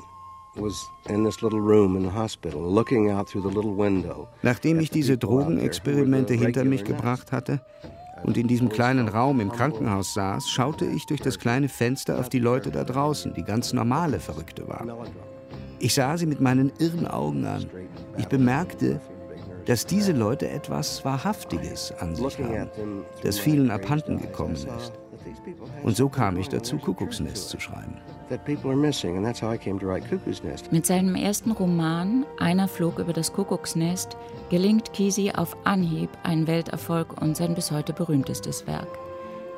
Nachdem 4.43 4.79
ich 4.79 4.89
diese 4.89 5.17
Drogenexperimente 5.17 6.33
hinter 6.33 6.65
mich 6.65 6.83
gebracht 6.83 7.31
hatte 7.31 7.61
und 8.23 8.37
in 8.37 8.47
diesem 8.47 8.67
kleinen 8.69 9.07
Raum 9.07 9.39
im 9.39 9.51
Krankenhaus 9.51 10.13
saß, 10.13 10.49
schaute 10.49 10.85
ich 10.85 11.05
durch 11.05 11.21
das 11.21 11.39
kleine 11.39 11.69
Fenster 11.69 12.19
auf 12.19 12.27
die 12.27 12.39
Leute 12.39 12.69
da 12.71 12.83
draußen, 12.83 13.33
die 13.33 13.43
ganz 13.43 13.71
normale 13.71 14.19
Verrückte 14.19 14.67
waren. 14.67 14.91
Ich 15.79 15.93
sah 15.93 16.17
sie 16.17 16.25
mit 16.25 16.41
meinen 16.41 16.71
irren 16.79 17.07
Augen 17.07 17.45
an. 17.45 17.65
Ich 18.17 18.27
bemerkte, 18.27 18.99
dass 19.65 19.85
diese 19.85 20.11
Leute 20.11 20.49
etwas 20.49 21.05
Wahrhaftiges 21.05 21.93
an 21.99 22.15
sich 22.15 22.37
haben, 22.39 23.05
das 23.23 23.39
vielen 23.39 23.71
abhanden 23.71 24.19
gekommen 24.19 24.55
ist. 24.55 24.91
Und 25.83 25.95
so 25.95 26.09
kam 26.09 26.37
ich 26.37 26.49
dazu, 26.49 26.77
Kuckucksnest 26.77 27.49
zu 27.49 27.59
schreiben. 27.59 27.97
Mit 30.71 30.85
seinem 30.85 31.15
ersten 31.15 31.51
Roman 31.51 32.25
Einer 32.39 32.67
flog 32.67 32.99
über 32.99 33.13
das 33.13 33.33
Kuckucksnest 33.33 34.15
gelingt 34.49 34.93
Kesey 34.93 35.31
auf 35.33 35.57
Anhieb 35.65 36.09
ein 36.23 36.47
Welterfolg 36.47 37.21
und 37.21 37.35
sein 37.35 37.55
bis 37.55 37.71
heute 37.71 37.93
berühmtestes 37.93 38.67
Werk. 38.67 38.87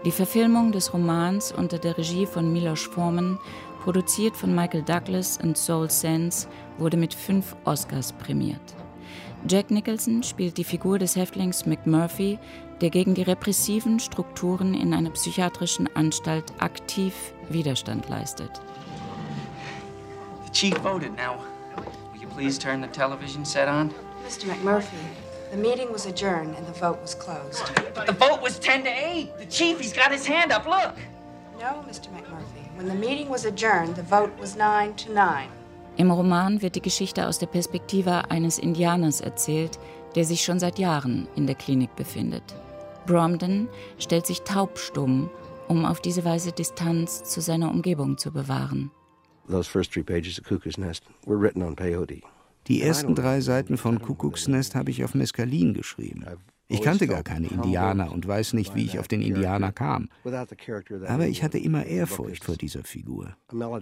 Die 0.05 0.11
Verfilmung 0.11 0.71
des 0.71 0.93
Romans 0.93 1.51
unter 1.51 1.77
der 1.77 1.97
Regie 1.97 2.25
von 2.25 2.51
Milos 2.51 2.81
Forman 2.81 3.39
produziert 3.83 4.35
von 4.35 4.55
Michael 4.55 4.83
Douglas 4.83 5.37
und 5.41 5.57
Soul 5.57 5.89
Sense, 5.89 6.47
wurde 6.77 6.97
mit 6.97 7.13
fünf 7.13 7.55
Oscars 7.65 8.11
prämiert. 8.13 8.75
Jack 9.45 9.71
Nicholson 9.71 10.23
spielt 10.23 10.57
die 10.57 10.63
Figur 10.63 10.99
des 10.99 11.17
Häftlings 11.17 11.65
McMurphy, 11.65 12.39
der 12.79 12.89
gegen 12.89 13.13
die 13.13 13.23
repressiven 13.23 13.99
Strukturen 13.99 14.73
in 14.73 14.93
einer 14.93 15.09
psychiatrischen 15.09 15.93
Anstalt 15.95 16.45
aktiv 16.59 17.13
Widerstand 17.49 18.07
leistet. 18.07 18.61
The 20.45 20.51
chief 20.53 20.77
voted 20.77 21.11
now. 21.17 21.39
Will 22.13 22.21
you 22.21 22.27
please 22.29 22.57
turn 22.57 22.81
the 22.81 22.87
television 22.87 23.43
set 23.43 23.67
on? 23.67 23.91
Mr. 24.25 24.45
McMurphy, 24.45 25.03
the 25.51 25.57
meeting 25.57 25.91
was 25.91 26.05
adjourned 26.05 26.55
and 26.55 26.65
the 26.65 26.79
vote 26.79 27.01
was 27.01 27.13
closed. 27.13 27.69
But 27.93 28.07
the 28.07 28.13
vote 28.13 28.41
was 28.41 28.59
10 28.59 28.83
to 28.85 28.89
8. 28.89 29.39
The 29.39 29.45
chief, 29.47 29.77
he's 29.77 29.93
got 29.93 30.13
his 30.13 30.25
hand 30.25 30.53
up. 30.53 30.65
Look. 30.65 30.95
No, 31.59 31.83
Mr. 31.89 32.07
McMurphy. 32.07 32.63
When 32.77 32.87
the 32.87 32.95
meeting 32.95 33.27
was 33.27 33.43
adjourned, 33.43 33.97
the 33.97 34.03
vote 34.03 34.31
was 34.39 34.55
nine 34.55 34.93
to 34.95 35.11
nine. 35.11 35.49
Im 35.95 36.09
Roman 36.09 36.61
wird 36.61 36.75
die 36.75 36.81
Geschichte 36.81 37.27
aus 37.27 37.37
der 37.37 37.47
Perspektive 37.47 38.31
eines 38.31 38.57
Indianers 38.57 39.21
erzählt, 39.21 39.77
der 40.15 40.25
sich 40.25 40.43
schon 40.43 40.59
seit 40.59 40.79
Jahren 40.79 41.27
in 41.35 41.45
der 41.45 41.55
Klinik 41.55 41.95
befindet. 41.95 42.43
Bromden 43.05 43.67
stellt 43.99 44.25
sich 44.25 44.41
taubstumm, 44.41 45.29
um 45.67 45.85
auf 45.85 46.01
diese 46.01 46.25
Weise 46.25 46.51
Distanz 46.51 47.23
zu 47.23 47.41
seiner 47.41 47.69
Umgebung 47.69 48.17
zu 48.17 48.31
bewahren. 48.31 48.91
Die 52.67 52.81
ersten 52.81 53.13
drei 53.13 53.41
Seiten 53.41 53.77
von 53.77 54.01
Kuckucksnest 54.01 54.73
habe 54.75 54.89
ich 54.89 55.03
auf 55.03 55.13
Mescalin 55.15 55.73
geschrieben. 55.73 56.25
Ich 56.73 56.81
kannte 56.81 57.07
gar 57.07 57.23
keine 57.23 57.47
Indianer 57.47 58.11
und 58.11 58.27
weiß 58.27 58.53
nicht, 58.53 58.75
wie 58.75 58.83
ich 58.83 58.99
auf 58.99 59.07
den 59.07 59.21
Indianer 59.21 59.71
kam. 59.71 60.09
Aber 61.07 61.27
ich 61.27 61.43
hatte 61.43 61.57
immer 61.59 61.85
Ehrfurcht 61.85 62.43
vor 62.43 62.55
dieser 62.55 62.83
Figur. 62.83 63.35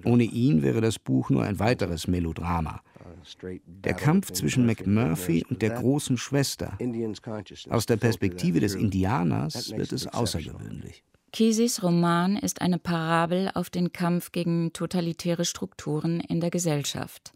Ohne 0.03 0.23
ihn 0.23 0.61
wäre 0.61 0.81
das 0.81 0.99
Buch 0.99 1.29
nur 1.29 1.43
ein 1.43 1.59
weiteres 1.59 2.07
Melodrama. 2.07 2.81
Der 3.65 3.93
Kampf 3.93 4.31
zwischen 4.31 4.65
McMurphy 4.65 5.45
und 5.49 5.61
der 5.61 5.71
großen 5.71 6.17
Schwester. 6.17 6.77
Aus 7.69 7.85
der 7.85 7.97
Perspektive 7.97 8.59
des 8.59 8.75
Indianers 8.75 9.75
wird 9.75 9.91
es 9.91 10.07
außergewöhnlich. 10.07 11.03
Keseys 11.31 11.81
Roman 11.81 12.35
ist 12.35 12.61
eine 12.61 12.77
Parabel 12.77 13.51
auf 13.53 13.69
den 13.69 13.93
Kampf 13.93 14.33
gegen 14.33 14.73
totalitäre 14.73 15.45
Strukturen 15.45 16.19
in 16.19 16.41
der 16.41 16.51
Gesellschaft. 16.51 17.31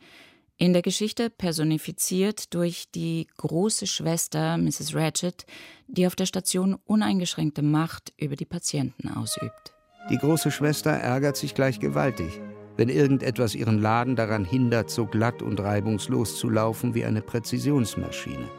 In 0.57 0.71
der 0.71 0.81
Geschichte 0.81 1.29
personifiziert 1.29 2.53
durch 2.53 2.89
die 2.95 3.27
große 3.35 3.87
Schwester 3.87 4.57
Mrs. 4.57 4.95
Ratchet, 4.95 5.45
die 5.87 6.07
auf 6.07 6.15
der 6.15 6.25
Station 6.25 6.77
uneingeschränkte 6.85 7.61
Macht 7.61 8.13
über 8.17 8.37
die 8.37 8.45
Patienten 8.45 9.09
ausübt. 9.09 9.73
Die 10.09 10.17
große 10.17 10.51
Schwester 10.51 10.91
ärgert 10.91 11.35
sich 11.35 11.55
gleich 11.55 11.81
gewaltig, 11.81 12.39
wenn 12.77 12.87
irgendetwas 12.87 13.53
ihren 13.53 13.81
Laden 13.81 14.15
daran 14.15 14.45
hindert, 14.45 14.89
so 14.89 15.05
glatt 15.05 15.41
und 15.41 15.59
reibungslos 15.59 16.37
zu 16.37 16.49
laufen 16.49 16.95
wie 16.95 17.03
eine 17.03 17.21
Präzisionsmaschine. 17.21 18.49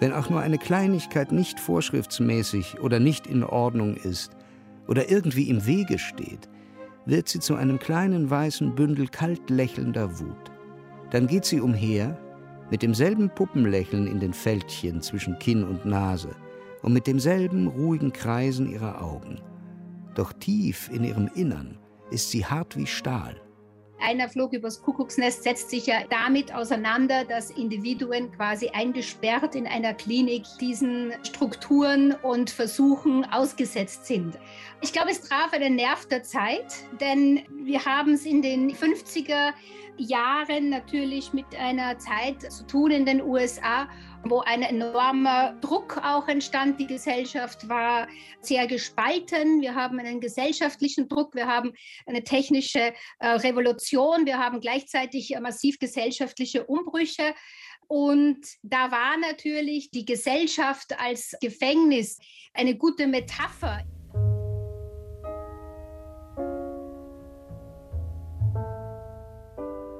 Wenn 0.00 0.12
auch 0.12 0.28
nur 0.28 0.40
eine 0.40 0.58
Kleinigkeit 0.58 1.32
nicht 1.32 1.58
vorschriftsmäßig 1.58 2.80
oder 2.80 3.00
nicht 3.00 3.26
in 3.26 3.44
Ordnung 3.44 3.96
ist 3.96 4.32
oder 4.88 5.10
irgendwie 5.10 5.48
im 5.48 5.64
Wege 5.64 5.98
steht, 5.98 6.50
wird 7.06 7.30
sie 7.30 7.40
zu 7.40 7.54
einem 7.54 7.78
kleinen 7.78 8.28
weißen 8.28 8.74
Bündel 8.74 9.08
kalt 9.08 9.48
lächelnder 9.48 10.18
Wut. 10.18 10.53
Dann 11.14 11.28
geht 11.28 11.44
sie 11.44 11.60
umher, 11.60 12.18
mit 12.72 12.82
demselben 12.82 13.30
Puppenlächeln 13.30 14.08
in 14.08 14.18
den 14.18 14.32
Fältchen 14.32 15.00
zwischen 15.00 15.38
Kinn 15.38 15.62
und 15.62 15.86
Nase 15.86 16.34
und 16.82 16.92
mit 16.92 17.06
demselben 17.06 17.68
ruhigen 17.68 18.12
Kreisen 18.12 18.68
ihrer 18.68 19.00
Augen. 19.00 19.40
Doch 20.16 20.32
tief 20.32 20.90
in 20.92 21.04
ihrem 21.04 21.30
Innern 21.36 21.78
ist 22.10 22.32
sie 22.32 22.44
hart 22.44 22.76
wie 22.76 22.88
Stahl. 22.88 23.40
Einer 24.06 24.28
Flug 24.28 24.52
übers 24.52 24.82
Kuckucksnest 24.82 25.44
setzt 25.44 25.70
sich 25.70 25.86
ja 25.86 26.02
damit 26.10 26.54
auseinander, 26.54 27.24
dass 27.24 27.50
Individuen 27.50 28.30
quasi 28.32 28.68
eingesperrt 28.68 29.54
in 29.54 29.66
einer 29.66 29.94
Klinik 29.94 30.44
diesen 30.60 31.14
Strukturen 31.22 32.14
und 32.22 32.50
Versuchen 32.50 33.24
ausgesetzt 33.24 34.04
sind. 34.04 34.38
Ich 34.82 34.92
glaube, 34.92 35.10
es 35.10 35.22
traf 35.22 35.54
einen 35.54 35.76
Nerv 35.76 36.04
der 36.04 36.22
Zeit, 36.22 36.66
denn 37.00 37.44
wir 37.64 37.82
haben 37.86 38.12
es 38.12 38.26
in 38.26 38.42
den 38.42 38.72
50er 38.72 39.54
Jahren 39.96 40.68
natürlich 40.68 41.32
mit 41.32 41.46
einer 41.58 41.98
Zeit 41.98 42.52
zu 42.52 42.66
tun 42.66 42.90
in 42.90 43.06
den 43.06 43.22
USA, 43.22 43.88
wo 44.26 44.40
ein 44.40 44.62
enormer 44.62 45.54
Druck 45.60 45.98
auch 46.02 46.28
entstand. 46.28 46.80
Die 46.80 46.86
Gesellschaft 46.86 47.68
war 47.68 48.08
sehr 48.40 48.66
gespalten. 48.66 49.60
Wir 49.60 49.74
haben 49.74 49.98
einen 49.98 50.20
gesellschaftlichen 50.20 51.08
Druck, 51.08 51.34
wir 51.34 51.46
haben 51.46 51.72
eine 52.06 52.24
technische 52.24 52.94
äh, 53.18 53.28
Revolution, 53.28 54.26
wir 54.26 54.38
haben 54.38 54.60
gleichzeitig 54.60 55.36
massiv 55.40 55.78
gesellschaftliche 55.78 56.64
Umbrüche. 56.64 57.34
Und 57.86 58.40
da 58.62 58.90
war 58.90 59.16
natürlich 59.18 59.90
die 59.90 60.06
Gesellschaft 60.06 60.98
als 60.98 61.36
Gefängnis 61.40 62.18
eine 62.54 62.76
gute 62.76 63.06
Metapher. 63.06 63.84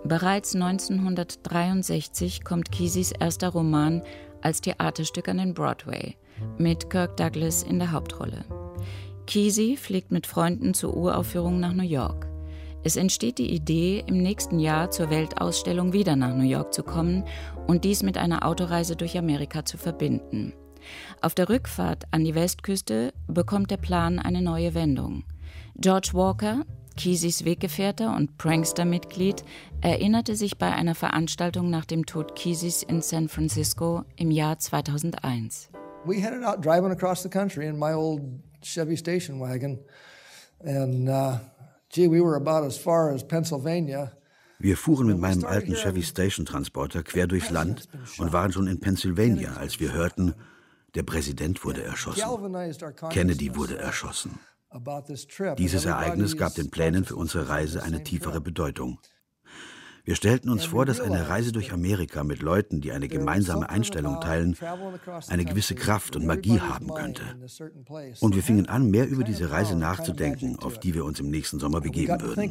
Bereits 0.06 0.54
1963 0.54 2.44
kommt 2.44 2.70
Keseys 2.70 3.12
erster 3.12 3.48
Roman 3.48 4.02
als 4.42 4.60
Theaterstück 4.60 5.28
an 5.30 5.38
den 5.38 5.54
Broadway 5.54 6.16
mit 6.58 6.90
Kirk 6.90 7.16
Douglas 7.16 7.62
in 7.62 7.78
der 7.78 7.90
Hauptrolle. 7.90 8.44
Kesey 9.26 9.78
fliegt 9.78 10.12
mit 10.12 10.26
Freunden 10.26 10.74
zur 10.74 10.94
Uraufführung 10.94 11.58
nach 11.58 11.72
New 11.72 11.84
York. 11.84 12.28
Es 12.82 12.96
entsteht 12.96 13.38
die 13.38 13.50
Idee, 13.50 14.04
im 14.06 14.18
nächsten 14.18 14.58
Jahr 14.58 14.90
zur 14.90 15.08
Weltausstellung 15.08 15.94
wieder 15.94 16.16
nach 16.16 16.34
New 16.34 16.44
York 16.44 16.74
zu 16.74 16.82
kommen 16.82 17.24
und 17.66 17.84
dies 17.84 18.02
mit 18.02 18.18
einer 18.18 18.46
Autoreise 18.46 18.96
durch 18.96 19.16
Amerika 19.16 19.64
zu 19.64 19.78
verbinden. 19.78 20.52
Auf 21.22 21.34
der 21.34 21.48
Rückfahrt 21.48 22.04
an 22.10 22.24
die 22.24 22.34
Westküste 22.34 23.14
bekommt 23.26 23.70
der 23.70 23.78
Plan 23.78 24.18
eine 24.18 24.42
neue 24.42 24.74
Wendung. 24.74 25.24
George 25.76 26.10
Walker, 26.12 26.66
Keseys 26.96 27.44
Weggefährte 27.44 28.08
und 28.08 28.38
Prankster-Mitglied, 28.38 29.44
erinnerte 29.80 30.36
sich 30.36 30.58
bei 30.58 30.72
einer 30.72 30.94
Veranstaltung 30.94 31.70
nach 31.70 31.84
dem 31.84 32.06
Tod 32.06 32.34
Keseys 32.36 32.82
in 32.82 33.02
San 33.02 33.28
Francisco 33.28 34.04
im 34.16 34.30
Jahr 34.30 34.58
2001. 34.58 35.70
We 36.04 36.16
headed 36.20 36.44
out 36.44 36.64
driving 36.64 36.90
across 36.90 37.22
the 37.22 37.28
country 37.28 37.66
in 37.66 37.78
my 37.78 37.92
old 37.92 38.22
Chevy 38.62 38.96
station 38.96 39.40
wagon 39.40 39.78
and 40.64 41.08
uh, 41.08 41.38
Wir 44.58 44.76
fuhren 44.76 45.06
mit 45.06 45.18
meinem 45.18 45.44
alten 45.44 45.74
Chevy 45.74 46.02
Station 46.02 46.46
Transporter 46.46 47.02
quer 47.02 47.26
durchs 47.26 47.50
Land 47.50 47.88
und 48.18 48.32
waren 48.32 48.52
schon 48.52 48.66
in 48.66 48.80
Pennsylvania, 48.80 49.54
als 49.54 49.78
wir 49.78 49.92
hörten, 49.92 50.34
der 50.94 51.02
Präsident 51.02 51.64
wurde 51.64 51.84
erschossen. 51.84 52.22
Kennedy 53.10 53.54
wurde 53.54 53.78
erschossen. 53.78 54.38
Dieses 55.58 55.84
Ereignis 55.84 56.36
gab 56.36 56.54
den 56.54 56.70
Plänen 56.70 57.04
für 57.04 57.16
unsere 57.16 57.48
Reise 57.48 57.82
eine 57.82 58.02
tiefere 58.02 58.40
Bedeutung. 58.40 58.98
Wir 60.06 60.16
stellten 60.16 60.50
uns 60.50 60.66
vor, 60.66 60.84
dass 60.84 61.00
eine 61.00 61.30
Reise 61.30 61.50
durch 61.50 61.72
Amerika 61.72 62.24
mit 62.24 62.42
Leuten, 62.42 62.82
die 62.82 62.92
eine 62.92 63.08
gemeinsame 63.08 63.70
Einstellung 63.70 64.20
teilen, 64.20 64.54
eine 65.28 65.46
gewisse 65.46 65.74
Kraft 65.74 66.14
und 66.14 66.26
Magie 66.26 66.60
haben 66.60 66.92
könnte. 66.92 67.22
Und 68.20 68.34
wir 68.34 68.42
fingen 68.42 68.68
an, 68.68 68.90
mehr 68.90 69.08
über 69.08 69.24
diese 69.24 69.50
Reise 69.50 69.76
nachzudenken, 69.76 70.58
auf 70.58 70.78
die 70.78 70.92
wir 70.92 71.06
uns 71.06 71.20
im 71.20 71.30
nächsten 71.30 71.58
Sommer 71.58 71.80
begeben 71.80 72.20
würden. 72.20 72.34
Three 72.34 72.50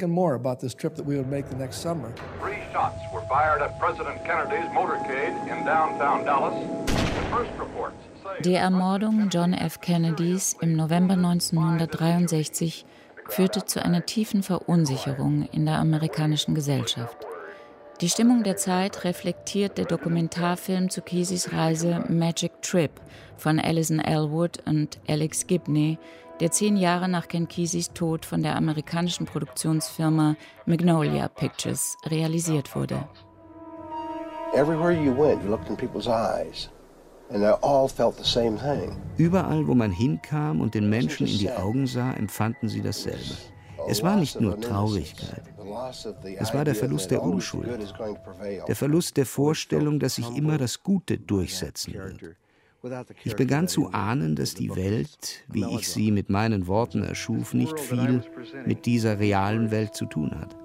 shots 2.73 2.97
were 3.13 3.21
fired 3.27 3.61
at 3.61 3.79
President 3.79 4.23
Kennedy's 4.25 4.67
motorcade 4.73 5.35
in 5.47 5.63
downtown 5.63 6.25
Dallas. 6.25 6.55
The 6.87 7.29
first 7.29 7.51
reports 7.59 8.02
die 8.43 8.55
Ermordung 8.55 9.29
John 9.29 9.53
F. 9.53 9.79
Kennedys 9.81 10.55
im 10.61 10.75
November 10.75 11.13
1963 11.13 12.85
führte 13.29 13.65
zu 13.65 13.83
einer 13.83 14.05
tiefen 14.05 14.43
Verunsicherung 14.43 15.47
in 15.51 15.65
der 15.65 15.79
amerikanischen 15.79 16.55
Gesellschaft. 16.55 17.17
Die 18.01 18.09
Stimmung 18.09 18.43
der 18.43 18.57
Zeit 18.57 19.03
reflektiert 19.05 19.77
der 19.77 19.85
Dokumentarfilm 19.85 20.89
zu 20.89 21.01
Keseys 21.01 21.53
Reise 21.53 22.03
Magic 22.09 22.61
Trip 22.61 22.91
von 23.37 23.59
Alison 23.59 23.99
Elwood 23.99 24.59
und 24.65 24.99
Alex 25.07 25.47
Gibney, 25.47 25.97
der 26.39 26.51
zehn 26.51 26.75
Jahre 26.75 27.07
nach 27.07 27.27
Ken 27.27 27.47
Keseys 27.47 27.93
Tod 27.93 28.25
von 28.25 28.43
der 28.43 28.55
amerikanischen 28.55 29.25
Produktionsfirma 29.25 30.35
Magnolia 30.65 31.27
Pictures 31.27 31.95
realisiert 32.05 32.75
wurde. 32.75 33.07
Everywhere 34.53 34.91
you 34.91 35.15
went, 35.15 35.43
you 35.43 35.49
looked 35.49 35.69
in 35.69 35.77
people's 35.77 36.07
eyes. 36.07 36.69
Überall, 39.17 39.67
wo 39.67 39.73
man 39.73 39.91
hinkam 39.91 40.61
und 40.61 40.73
den 40.73 40.89
Menschen 40.89 41.27
in 41.27 41.37
die 41.37 41.51
Augen 41.51 41.87
sah, 41.87 42.13
empfanden 42.13 42.69
sie 42.69 42.81
dasselbe. 42.81 43.37
Es 43.87 44.03
war 44.03 44.15
nicht 44.17 44.39
nur 44.39 44.59
Traurigkeit. 44.59 45.43
Es 46.37 46.53
war 46.53 46.63
der 46.63 46.75
Verlust 46.75 47.11
der 47.11 47.21
Unschuld, 47.23 47.93
der 48.67 48.75
Verlust 48.75 49.17
der 49.17 49.25
Vorstellung, 49.25 49.99
dass 49.99 50.15
sich 50.15 50.35
immer 50.35 50.57
das 50.57 50.83
Gute 50.83 51.17
durchsetzen 51.17 51.93
wird. 51.93 52.35
Ich 53.23 53.35
begann 53.35 53.67
zu 53.67 53.91
ahnen, 53.91 54.35
dass 54.35 54.55
die 54.55 54.75
Welt, 54.75 55.45
wie 55.47 55.65
ich 55.75 55.87
sie 55.87 56.11
mit 56.11 56.29
meinen 56.29 56.67
Worten 56.67 57.03
erschuf, 57.03 57.53
nicht 57.53 57.79
viel 57.79 58.23
mit 58.65 58.85
dieser 58.85 59.19
realen 59.19 59.71
Welt 59.71 59.95
zu 59.95 60.05
tun 60.05 60.31
hat. 60.31 60.55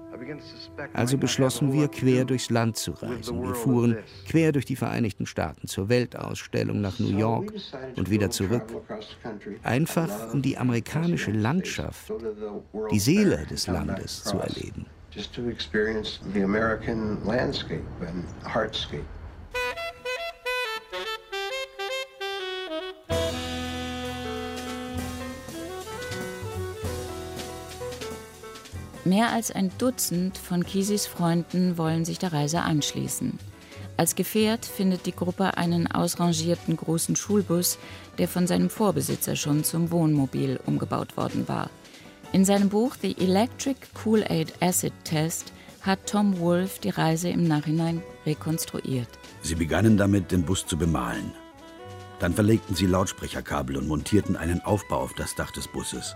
Also 0.93 1.17
beschlossen 1.17 1.73
wir, 1.73 1.87
quer 1.87 2.25
durchs 2.25 2.49
Land 2.49 2.77
zu 2.77 2.91
reisen. 2.91 3.43
Wir 3.43 3.55
fuhren 3.55 3.97
quer 4.27 4.51
durch 4.51 4.65
die 4.65 4.75
Vereinigten 4.75 5.25
Staaten 5.25 5.67
zur 5.67 5.89
Weltausstellung 5.89 6.81
nach 6.81 6.99
New 6.99 7.17
York 7.17 7.53
und 7.95 8.09
wieder 8.09 8.29
zurück. 8.29 8.63
Einfach 9.63 10.33
um 10.33 10.41
die 10.41 10.57
amerikanische 10.57 11.31
Landschaft, 11.31 12.11
die 12.91 12.99
Seele 12.99 13.45
des 13.49 13.67
Landes 13.67 14.23
zu 14.23 14.37
erleben. 14.37 14.85
Just 15.11 15.33
to 15.33 15.49
experience 15.49 16.19
the 16.33 16.43
American 16.43 17.17
landscape 17.25 17.81
and 18.01 18.25
hardscape. 18.43 19.03
Mehr 29.09 29.31
als 29.33 29.49
ein 29.49 29.71
Dutzend 29.79 30.37
von 30.37 30.63
Kisis 30.63 31.07
Freunden 31.07 31.79
wollen 31.79 32.05
sich 32.05 32.19
der 32.19 32.31
Reise 32.31 32.61
anschließen. 32.61 33.39
Als 33.97 34.13
Gefährt 34.13 34.67
findet 34.67 35.07
die 35.07 35.15
Gruppe 35.15 35.57
einen 35.57 35.91
ausrangierten 35.91 36.77
großen 36.77 37.15
Schulbus, 37.15 37.79
der 38.19 38.27
von 38.27 38.45
seinem 38.45 38.69
Vorbesitzer 38.69 39.35
schon 39.35 39.63
zum 39.63 39.89
Wohnmobil 39.89 40.59
umgebaut 40.63 41.17
worden 41.17 41.47
war. 41.47 41.71
In 42.33 42.45
seinem 42.45 42.69
Buch 42.69 42.97
The 43.01 43.17
Electric 43.17 43.79
Kool-Aid 43.95 44.53
Acid 44.61 44.93
Test 45.05 45.53
hat 45.81 46.05
Tom 46.05 46.37
Wolfe 46.37 46.79
die 46.79 46.91
Reise 46.91 47.29
im 47.29 47.47
Nachhinein 47.47 48.03
rekonstruiert. 48.27 49.09
Sie 49.41 49.55
begannen 49.55 49.97
damit, 49.97 50.31
den 50.31 50.43
Bus 50.43 50.67
zu 50.67 50.77
bemalen. 50.77 51.33
Dann 52.19 52.35
verlegten 52.35 52.75
sie 52.75 52.85
Lautsprecherkabel 52.85 53.75
und 53.75 53.87
montierten 53.87 54.37
einen 54.37 54.61
Aufbau 54.61 54.99
auf 54.99 55.15
das 55.15 55.33
Dach 55.33 55.49
des 55.49 55.67
Busses. 55.67 56.15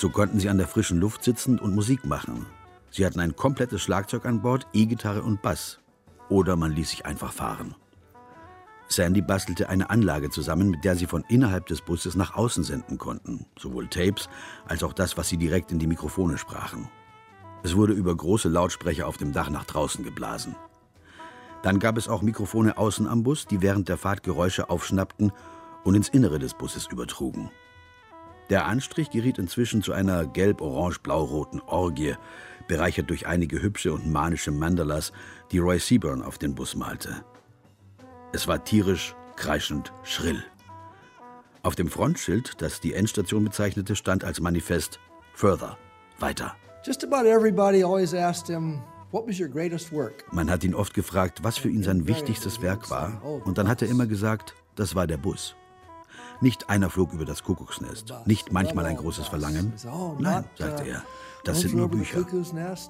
So 0.00 0.08
konnten 0.08 0.40
sie 0.40 0.48
an 0.48 0.56
der 0.56 0.66
frischen 0.66 0.98
Luft 0.98 1.22
sitzen 1.22 1.58
und 1.58 1.74
Musik 1.74 2.06
machen. 2.06 2.46
Sie 2.90 3.04
hatten 3.04 3.20
ein 3.20 3.36
komplettes 3.36 3.82
Schlagzeug 3.82 4.24
an 4.24 4.40
Bord, 4.40 4.66
E-Gitarre 4.72 5.22
und 5.22 5.42
Bass. 5.42 5.78
Oder 6.30 6.56
man 6.56 6.72
ließ 6.72 6.88
sich 6.88 7.04
einfach 7.04 7.34
fahren. 7.34 7.74
Sandy 8.88 9.20
bastelte 9.20 9.68
eine 9.68 9.90
Anlage 9.90 10.30
zusammen, 10.30 10.70
mit 10.70 10.86
der 10.86 10.96
sie 10.96 11.04
von 11.04 11.22
innerhalb 11.28 11.66
des 11.66 11.82
Busses 11.82 12.14
nach 12.14 12.34
außen 12.34 12.64
senden 12.64 12.96
konnten. 12.96 13.44
Sowohl 13.58 13.88
Tapes 13.88 14.30
als 14.66 14.82
auch 14.82 14.94
das, 14.94 15.18
was 15.18 15.28
sie 15.28 15.36
direkt 15.36 15.70
in 15.70 15.78
die 15.78 15.86
Mikrofone 15.86 16.38
sprachen. 16.38 16.88
Es 17.62 17.76
wurde 17.76 17.92
über 17.92 18.16
große 18.16 18.48
Lautsprecher 18.48 19.06
auf 19.06 19.18
dem 19.18 19.34
Dach 19.34 19.50
nach 19.50 19.66
draußen 19.66 20.02
geblasen. 20.02 20.56
Dann 21.62 21.78
gab 21.78 21.98
es 21.98 22.08
auch 22.08 22.22
Mikrofone 22.22 22.78
außen 22.78 23.06
am 23.06 23.22
Bus, 23.22 23.46
die 23.46 23.60
während 23.60 23.90
der 23.90 23.98
Fahrt 23.98 24.22
Geräusche 24.22 24.70
aufschnappten 24.70 25.30
und 25.84 25.94
ins 25.94 26.08
Innere 26.08 26.38
des 26.38 26.54
Busses 26.54 26.86
übertrugen. 26.86 27.50
Der 28.50 28.66
Anstrich 28.66 29.10
geriet 29.10 29.38
inzwischen 29.38 29.80
zu 29.80 29.92
einer 29.92 30.26
gelb-orange-blau-roten 30.26 31.60
Orgie, 31.60 32.16
bereichert 32.66 33.08
durch 33.08 33.26
einige 33.26 33.62
hübsche 33.62 33.92
und 33.92 34.10
manische 34.10 34.50
Mandalas, 34.50 35.12
die 35.52 35.58
Roy 35.58 35.78
Seaburn 35.78 36.20
auf 36.22 36.36
den 36.36 36.56
Bus 36.56 36.74
malte. 36.74 37.24
Es 38.32 38.48
war 38.48 38.64
tierisch, 38.64 39.14
kreischend, 39.36 39.92
schrill. 40.02 40.42
Auf 41.62 41.76
dem 41.76 41.88
Frontschild, 41.88 42.60
das 42.60 42.80
die 42.80 42.94
Endstation 42.94 43.44
bezeichnete, 43.44 43.94
stand 43.94 44.24
als 44.24 44.40
Manifest 44.40 44.98
Further, 45.32 45.78
weiter. 46.18 46.56
Man 50.32 50.50
hat 50.50 50.64
ihn 50.64 50.74
oft 50.74 50.94
gefragt, 50.94 51.42
was 51.42 51.58
für 51.58 51.68
ihn 51.68 51.82
sein 51.82 52.08
wichtigstes 52.08 52.62
Werk 52.62 52.90
war, 52.90 53.22
und 53.44 53.58
dann 53.58 53.68
hat 53.68 53.82
er 53.82 53.88
immer 53.88 54.06
gesagt, 54.06 54.54
das 54.74 54.94
war 54.94 55.06
der 55.06 55.18
Bus. 55.18 55.56
Nicht 56.42 56.70
einer 56.70 56.88
flog 56.88 57.12
über 57.12 57.24
das 57.24 57.42
Kuckucksnest, 57.42 58.14
nicht 58.24 58.50
manchmal 58.52 58.86
ein 58.86 58.96
großes 58.96 59.28
Verlangen. 59.28 59.74
Nein, 60.18 60.44
sagte 60.56 60.88
er, 60.88 61.04
das 61.44 61.60
sind 61.60 61.74
nur 61.74 61.88
Bücher. 61.88 62.24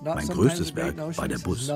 Mein 0.05 0.29
größtes 0.29 0.75
Werk 0.77 0.97
war 1.17 1.29
der 1.29 1.39
Bus. 1.39 1.67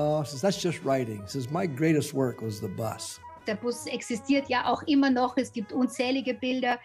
Der 3.47 3.55
Bus 3.55 3.85
existiert 3.85 4.49
ja 4.49 4.65
auch 4.71 4.83
immer 4.83 5.11
noch. 5.11 5.37
Es 5.37 5.51
gibt 5.51 5.71
unzählige 5.71 6.33
Bilder. 6.33 6.79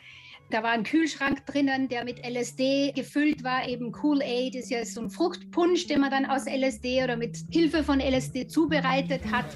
Da 0.50 0.64
war 0.64 0.70
ein 0.70 0.82
Kühlschrank 0.82 1.46
drinnen, 1.46 1.88
der 1.88 2.04
mit 2.04 2.26
LSD 2.26 2.92
gefüllt 2.92 3.44
war. 3.44 3.68
Eben 3.68 3.92
Kool-Aid 3.92 4.56
ist 4.56 4.68
ja 4.68 4.84
so 4.84 5.00
ein 5.02 5.08
Fruchtpunsch, 5.08 5.86
den 5.86 6.00
man 6.00 6.10
dann 6.10 6.26
aus 6.26 6.46
LSD 6.46 7.04
oder 7.04 7.16
mit 7.16 7.38
Hilfe 7.50 7.84
von 7.84 8.00
LSD 8.00 8.48
zubereitet 8.48 9.22
hat. 9.30 9.46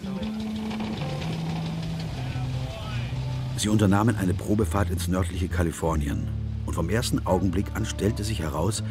Sie 3.64 3.70
unternahmen 3.70 4.16
eine 4.16 4.34
Probefahrt 4.34 4.90
ins 4.90 5.08
nördliche 5.08 5.48
Kalifornien. 5.48 6.28
Und 6.66 6.74
vom 6.74 6.90
ersten 6.90 7.26
Augenblick 7.26 7.64
an 7.72 7.86
stellte 7.86 8.22
sich 8.22 8.40
heraus, 8.40 8.82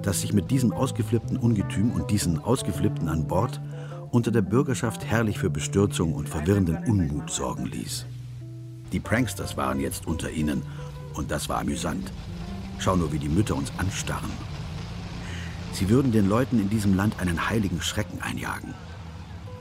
dass 0.00 0.20
sich 0.20 0.32
mit 0.32 0.52
diesem 0.52 0.72
ausgeflippten 0.72 1.36
Ungetüm 1.36 1.90
und 1.90 2.08
diesen 2.12 2.38
Ausgeflippten 2.38 3.08
an 3.08 3.26
Bord 3.26 3.60
unter 4.12 4.30
der 4.30 4.42
Bürgerschaft 4.42 5.04
herrlich 5.04 5.40
für 5.40 5.50
Bestürzung 5.50 6.14
und 6.14 6.28
verwirrenden 6.28 6.76
Unmut 6.86 7.30
sorgen 7.30 7.66
ließ. 7.66 8.06
Die 8.92 9.00
Pranksters 9.00 9.56
waren 9.56 9.80
jetzt 9.80 10.06
unter 10.06 10.30
ihnen 10.30 10.62
und 11.14 11.32
das 11.32 11.48
war 11.48 11.58
amüsant. 11.58 12.12
Schau 12.78 12.94
nur, 12.94 13.12
wie 13.12 13.18
die 13.18 13.28
Mütter 13.28 13.56
uns 13.56 13.72
anstarren. 13.76 14.30
Sie 15.72 15.88
würden 15.88 16.12
den 16.12 16.28
Leuten 16.28 16.60
in 16.60 16.70
diesem 16.70 16.94
Land 16.94 17.18
einen 17.18 17.50
heiligen 17.50 17.82
Schrecken 17.82 18.22
einjagen. 18.22 18.72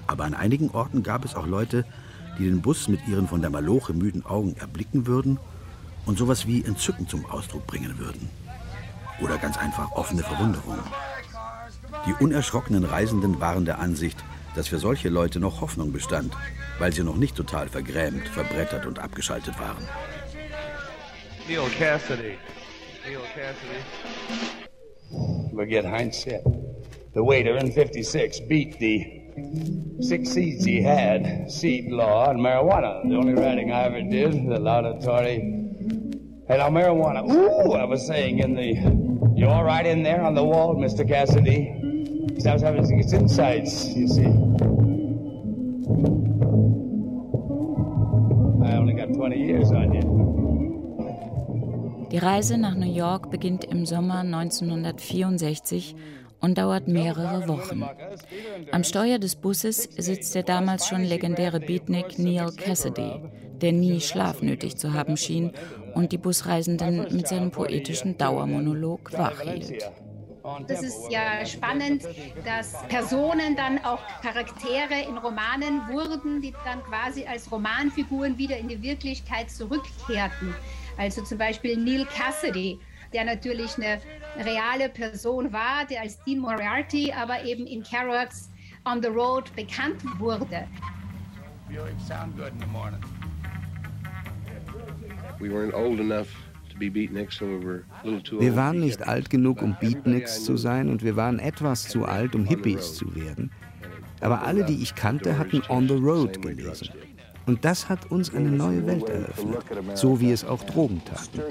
Aber 0.05 0.23
an 0.23 0.36
einigen 0.36 0.69
Orten 0.69 1.01
gab 1.01 1.25
es 1.25 1.34
auch 1.34 1.47
Leute, 1.47 1.84
die 2.38 2.45
den 2.45 2.62
Bus 2.62 2.88
mit 2.88 3.08
ihren 3.08 3.28
von 3.28 3.41
der 3.41 3.50
Maloche 3.50 3.93
müden 3.93 4.26
Augen 4.26 4.56
erblicken 4.58 5.08
würden 5.08 5.39
und 6.06 6.17
sowas 6.17 6.48
wie 6.48 6.63
Entzücken 6.63 7.08
zum 7.08 7.26
Ausdruck 7.26 7.65
bringen 7.67 7.98
würden. 7.98 8.30
Oder 9.21 9.38
ganz 9.38 9.58
einfach 9.58 9.91
offene 9.93 10.24
Verwunderung. 10.24 10.78
Die 12.06 12.13
unerschrockenen 12.13 12.84
Reisenden 12.84 13.39
waren 13.39 13.65
der 13.65 13.80
Ansicht, 13.80 14.24
dass 14.56 14.67
für 14.67 14.80
solche 14.80 15.10
Leute 15.10 15.39
noch 15.39 15.62
Hoffnung 15.62 15.91
bestand, 15.91 16.36
weil 16.80 16.93
sie 16.93 17.04
noch 17.04 17.15
nicht 17.15 17.36
total 17.36 17.67
vergrämt, 17.67 18.28
verbrettert 18.28 18.86
und 18.86 19.00
abgeschaltet 19.00 19.60
waren. 19.60 19.88
Neil 21.48 21.69
Cassidy. 21.78 22.38
Neil 23.06 23.19
Cassidy. 23.34 23.82
Forget 25.54 25.86
Heinz 25.86 26.21
said. 26.24 26.43
The 27.13 27.21
waiter 27.21 27.58
in 27.58 27.71
56 27.71 28.48
beat 28.48 28.78
the 28.80 29.24
Six 30.00 30.30
seeds 30.30 30.63
he 30.65 30.82
had 30.82 31.52
seed 31.52 31.91
law 31.91 32.30
and 32.30 32.39
marijuana. 32.39 33.08
The 33.08 33.15
only 33.15 33.34
writing 33.34 33.71
I 33.71 33.84
ever 33.84 34.02
did, 34.02 34.48
the 34.48 34.60
laudatory 34.60 35.65
Hello, 36.48 36.69
marijuana. 36.69 37.28
Ooh, 37.28 37.74
I 37.74 37.86
was 37.86 38.06
saying 38.06 38.38
in 38.38 38.54
the. 38.54 38.76
You 39.36 39.48
all 39.48 39.63
right 39.63 39.84
in 39.84 40.04
there 40.04 40.21
on 40.21 40.36
the 40.36 40.43
wall, 40.43 40.76
Mr. 40.76 41.04
Cassidy? 41.04 41.74
I 42.45 42.54
was 42.54 42.62
having 42.62 43.00
its 43.00 43.13
insights, 43.13 43.88
you 43.95 44.08
see. 44.08 44.28
I 48.63 48.78
only 48.78 48.93
got 48.93 49.12
20 49.12 49.39
years 49.39 49.71
on 49.71 49.91
you. 49.95 50.26
Die 52.12 52.19
Reise 52.19 52.60
nach 52.60 52.76
New 52.76 52.93
York 52.93 53.32
beginnt 53.32 53.65
im 53.65 53.88
Sommer 53.88 54.19
1964 54.19 55.95
und 56.41 56.58
dauert 56.58 56.88
mehrere 56.88 57.48
Wochen. 57.48 57.84
Am 58.71 58.84
Steuer 58.84 59.19
des 59.19 59.36
Busses 59.36 59.84
sitzt 59.98 60.36
der 60.36 60.43
damals 60.43 60.88
schon 60.88 61.04
legendäre 61.04 61.60
Beatnik 61.60 62.19
Neil 62.19 62.52
Cassidy, 62.56 63.21
der 63.62 63.71
nie 63.71 64.02
Schlaf 64.02 64.41
nötig 64.41 64.78
zu 64.78 64.93
haben 64.93 65.17
schien 65.17 65.52
und 65.93 66.12
die 66.12 66.17
Busreisenden 66.17 67.15
mit 67.15 67.28
seinem 67.28 67.52
poetischen 67.52 68.17
Dauermonolog 68.17 69.13
wachhielt. 69.13 69.91
Das 70.67 70.84
ist 70.84 71.10
ja 71.10 71.43
spannend, 71.45 72.04
dass 72.45 72.76
Personen 72.88 73.56
dann 73.56 73.84
auch 73.84 74.00
Charaktere 74.21 75.02
in 75.10 75.17
Romanen 75.17 75.88
wurden, 75.89 76.39
die 76.41 76.54
dann 76.63 76.84
quasi 76.84 77.26
als 77.26 77.52
Romanfiguren 77.52 78.38
wieder 78.38 78.58
in 78.58 78.67
die 78.67 78.82
Wirklichkeit 78.82 79.50
zurückkehrten. 79.50 80.54
Also 80.98 81.24
zum 81.24 81.39
Beispiel 81.39 81.78
Neil 81.78 82.06
Cassidy, 82.06 82.80
der 83.15 83.23
natürlich 83.23 83.78
eine 83.78 84.01
reale 84.43 84.89
Person 84.89 85.54
war, 85.54 85.86
der 85.89 86.01
als 86.01 86.21
Dean 86.25 86.39
Moriarty 86.39 87.13
aber 87.13 87.45
eben 87.45 87.65
in 87.65 87.82
Kerouacs 87.82 88.51
On 88.84 89.01
the 89.01 89.08
Road 89.08 89.56
bekannt 89.56 90.04
wurde. 90.19 90.67
Wir 98.39 98.56
waren 98.56 98.80
nicht 98.82 99.08
alt 99.08 99.30
genug, 99.30 99.62
um 99.62 99.78
Beatniks 99.80 100.43
zu 100.43 100.58
sein 100.58 100.89
und 100.89 101.01
wir 101.01 101.15
waren 101.15 101.39
etwas 101.39 101.88
zu 101.88 102.04
alt, 102.04 102.36
um 102.36 102.43
Hippies 102.45 102.95
zu 102.95 103.15
werden. 103.15 103.49
Aber 104.19 104.41
alle, 104.41 104.65
die 104.65 104.84
ich 104.84 104.93
kannte, 104.93 105.38
hatten 105.38 105.63
On 105.69 105.88
the 105.88 105.95
Road 105.95 106.41
gelesen. 106.41 106.89
Und 107.45 107.63
das 107.63 107.88
hat 107.88 108.12
uns 108.12 108.34
eine 108.34 108.49
neue 108.49 108.86
Welt 108.86 109.08
eröffnet, 109.08 109.63
so 109.93 110.19
wie 110.19 110.32
es 110.32 110.43
auch 110.43 110.63
Drogen 110.63 111.01
taten. 111.06 111.41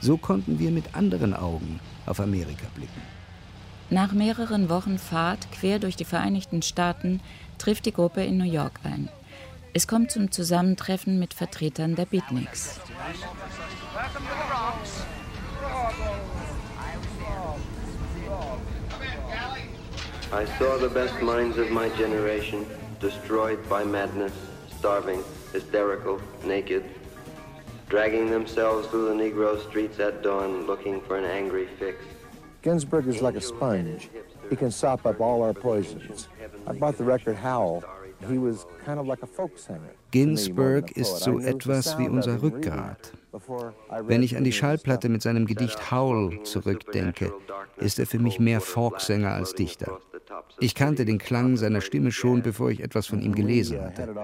So 0.00 0.16
konnten 0.16 0.58
wir 0.58 0.70
mit 0.70 0.94
anderen 0.94 1.34
Augen 1.34 1.80
auf 2.06 2.20
Amerika 2.20 2.66
blicken. 2.74 3.02
Nach 3.90 4.12
mehreren 4.12 4.68
Wochen 4.68 4.98
Fahrt 4.98 5.50
quer 5.52 5.78
durch 5.78 5.96
die 5.96 6.04
Vereinigten 6.04 6.62
Staaten 6.62 7.20
trifft 7.58 7.86
die 7.86 7.92
Gruppe 7.92 8.24
in 8.24 8.38
New 8.38 8.50
York 8.50 8.80
ein. 8.82 9.08
Es 9.72 9.86
kommt 9.86 10.10
zum 10.10 10.30
Zusammentreffen 10.30 11.18
mit 11.18 11.34
Vertretern 11.34 11.94
der 11.94 12.06
Beatniks. 12.06 12.80
I 20.32 20.46
saw 20.58 20.78
the 20.78 20.88
best 20.88 21.20
minds 21.22 21.58
of 21.58 21.70
my 21.70 21.88
generation 21.96 22.66
destroyed 23.00 23.58
by 23.68 23.84
madness, 23.84 24.32
starving, 24.78 25.22
hysterical, 25.52 26.18
naked, 26.44 26.82
dragging 27.88 28.30
themselves 28.30 28.88
through 28.88 29.08
the 29.08 29.14
Negro 29.14 29.60
streets 29.68 29.98
at 30.00 30.22
dawn 30.22 30.66
looking 30.66 31.00
for 31.02 31.16
an 31.16 31.24
angry 31.24 31.68
fix. 31.78 31.98
Ginsberg 32.62 33.06
is 33.06 33.20
like 33.20 33.36
a 33.36 33.40
sponge. 33.40 34.08
He 34.50 34.56
can 34.56 34.70
sop 34.70 35.04
up 35.06 35.20
all 35.20 35.42
our 35.42 35.52
poisons. 35.52 36.28
I 36.66 36.72
bought 36.72 36.96
the 36.96 37.04
record 37.04 37.36
Howl. 37.36 37.82
He 38.28 38.38
was 38.38 38.66
kind 38.84 38.98
of 38.98 39.06
like 39.06 39.22
a 39.22 39.26
folk 39.26 39.58
singer. 39.58 39.94
Ginsberg 40.10 40.96
ist 40.96 41.18
so 41.18 41.40
etwas 41.40 41.98
wie 41.98 42.08
unser 42.08 42.40
Rückgrat. 42.40 43.12
Wenn 44.06 44.22
ich 44.22 44.36
an 44.36 44.44
die 44.44 44.52
Schallplatte 44.52 45.08
mit 45.08 45.22
seinem 45.22 45.44
Gedicht 45.44 45.90
Howl 45.90 46.42
zurückdenke, 46.44 47.32
ist 47.76 47.98
er 47.98 48.06
für 48.06 48.18
mich 48.18 48.38
mehr 48.38 48.60
Folksänger 48.60 49.32
als 49.32 49.54
Dichter. 49.54 49.98
Ich 50.60 50.74
kannte 50.74 51.04
den 51.04 51.18
Klang 51.18 51.56
seiner 51.56 51.80
Stimme 51.80 52.12
schon, 52.12 52.42
bevor 52.42 52.70
ich 52.70 52.82
etwas 52.82 53.06
von 53.06 53.20
ihm 53.20 53.34
gelesen 53.34 53.80
hatte. 53.80 54.14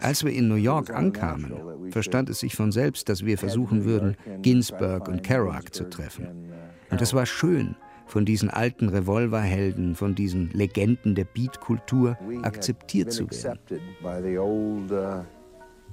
Als 0.00 0.24
wir 0.24 0.32
in 0.32 0.48
New 0.48 0.54
York 0.54 0.90
ankamen, 0.90 1.90
verstand 1.90 2.28
es 2.30 2.40
sich 2.40 2.54
von 2.54 2.72
selbst, 2.72 3.08
dass 3.08 3.24
wir 3.24 3.38
versuchen 3.38 3.84
würden, 3.84 4.16
Ginsberg 4.42 5.08
und 5.08 5.22
Kerouac 5.22 5.74
zu 5.74 5.84
treffen. 5.88 6.52
Und 6.90 7.00
es 7.00 7.14
war 7.14 7.26
schön, 7.26 7.76
von 8.06 8.26
diesen 8.26 8.50
alten 8.50 8.90
Revolverhelden, 8.90 9.94
von 9.94 10.14
diesen 10.14 10.50
Legenden 10.50 11.14
der 11.14 11.24
Beatkultur 11.24 12.18
akzeptiert 12.42 13.10
zu 13.10 13.26
werden. 13.30 13.58
Uh, 14.04 15.24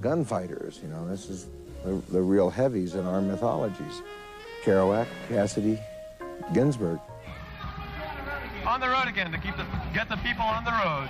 gunfighters, 0.01 0.81
you 0.81 0.89
know, 0.89 1.07
this 1.09 1.29
is 1.29 1.47
the, 1.85 2.01
the 2.11 2.21
real 2.21 2.49
heavies 2.49 2.95
in 2.95 3.05
our 3.05 3.21
mythologies. 3.21 4.03
Kerouac, 4.65 5.07
Cassidy, 5.29 5.79
Ginsberg 6.53 6.99
on 8.65 8.81
the 8.81 8.87
road 8.87 9.07
again 9.07 9.31
to 9.31 9.37
keep 9.37 9.55
the, 9.57 9.65
get 9.93 10.09
the 10.09 10.17
people 10.17 10.45
on 10.45 10.63
the 10.63 10.71
road. 10.71 11.09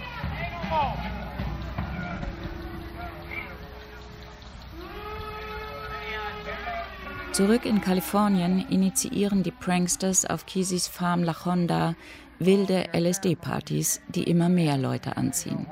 Zurück 7.31 7.65
in 7.65 7.79
Kalifornien 7.79 8.65
initiieren 8.69 9.43
die 9.43 9.51
Pranksters 9.51 10.25
auf 10.25 10.45
Kisis 10.45 10.87
Farm 10.87 11.23
La 11.23 11.45
Honda 11.45 11.95
wilde 12.39 12.89
LSD-Partys, 12.93 14.01
die 14.09 14.23
immer 14.23 14.49
mehr 14.49 14.77
Leute 14.77 15.17
anziehen. 15.17 15.67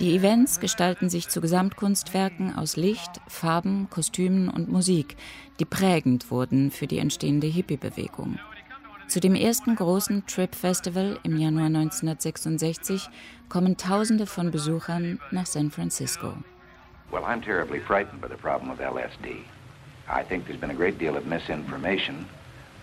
Die 0.00 0.14
Events 0.14 0.60
gestalten 0.60 1.10
sich 1.10 1.28
zu 1.28 1.40
Gesamtkunstwerken 1.40 2.54
aus 2.54 2.76
Licht, 2.76 3.20
Farben, 3.26 3.88
Kostümen 3.90 4.48
und 4.48 4.68
Musik, 4.68 5.16
die 5.58 5.64
prägend 5.64 6.30
wurden 6.30 6.70
für 6.70 6.86
die 6.86 6.98
entstehende 6.98 7.48
Hippie-Bewegung. 7.48 8.38
Zu 9.08 9.20
dem 9.20 9.34
ersten 9.34 9.74
großen 9.74 10.26
Trip 10.26 10.54
Festival 10.54 11.18
im 11.22 11.38
Januar 11.38 11.68
1966 11.68 13.08
kommen 13.48 13.78
Tausende 13.78 14.26
von 14.26 14.50
Besuchern 14.50 15.18
nach 15.30 15.46
San 15.46 15.70
Francisco. 15.70 16.36
Well, 17.10 17.24
I'm 17.24 17.40
terribly 17.40 17.80
frightened 17.80 18.20
by 18.20 18.28
the 18.28 18.36
problem 18.36 18.68
with 18.68 18.80
LSD. 18.80 19.44
I 20.10 20.22
think 20.22 20.44
there's 20.46 20.60
been 20.60 20.72
a 20.72 20.74
great 20.74 20.98
deal 20.98 21.16
of 21.16 21.24
misinformation 21.24 22.26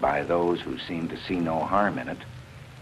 by 0.02 0.24
those 0.24 0.60
who 0.62 0.80
seem 0.80 1.08
to 1.10 1.18
see 1.28 1.36
no 1.36 1.60
harm 1.60 2.00
in 2.00 2.08
it. 2.08 2.18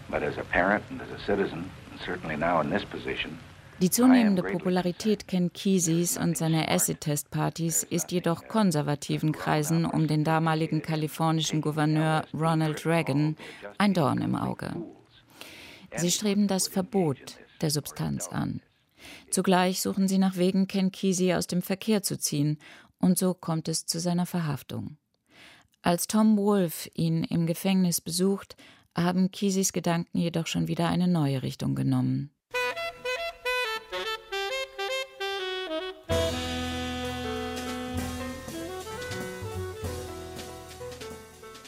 But 0.08 0.22
as 0.22 0.38
a 0.38 0.44
parent 0.44 0.82
and 0.88 1.02
as 1.02 1.10
a 1.10 1.22
citizen, 1.26 1.70
and 1.90 2.00
certainly 2.00 2.36
now 2.36 2.62
in 2.62 2.70
this 2.70 2.84
position, 2.84 3.38
die 3.84 3.90
zunehmende 3.90 4.42
Popularität 4.42 5.28
Ken 5.28 5.52
Keseys 5.52 6.16
und 6.16 6.38
seiner 6.38 6.70
Acid-Test-Partys 6.70 7.82
ist 7.82 8.12
jedoch 8.12 8.48
konservativen 8.48 9.30
Kreisen 9.30 9.84
um 9.84 10.06
den 10.06 10.24
damaligen 10.24 10.80
kalifornischen 10.80 11.60
Gouverneur 11.60 12.24
Ronald 12.32 12.86
Reagan 12.86 13.36
ein 13.76 13.92
Dorn 13.92 14.22
im 14.22 14.36
Auge. 14.36 14.74
Sie 15.96 16.10
streben 16.10 16.48
das 16.48 16.66
Verbot 16.66 17.36
der 17.60 17.70
Substanz 17.70 18.28
an. 18.28 18.62
Zugleich 19.28 19.82
suchen 19.82 20.08
sie 20.08 20.16
nach 20.16 20.38
Wegen, 20.38 20.66
Ken 20.66 20.90
Kesey 20.90 21.34
aus 21.34 21.46
dem 21.46 21.60
Verkehr 21.60 22.02
zu 22.02 22.18
ziehen, 22.18 22.56
und 23.00 23.18
so 23.18 23.34
kommt 23.34 23.68
es 23.68 23.84
zu 23.84 24.00
seiner 24.00 24.24
Verhaftung. 24.24 24.96
Als 25.82 26.06
Tom 26.06 26.38
Wolfe 26.38 26.88
ihn 26.94 27.22
im 27.22 27.44
Gefängnis 27.44 28.00
besucht, 28.00 28.56
haben 28.96 29.30
Keseys 29.30 29.74
Gedanken 29.74 30.16
jedoch 30.16 30.46
schon 30.46 30.68
wieder 30.68 30.88
eine 30.88 31.06
neue 31.06 31.42
Richtung 31.42 31.74
genommen. 31.74 32.30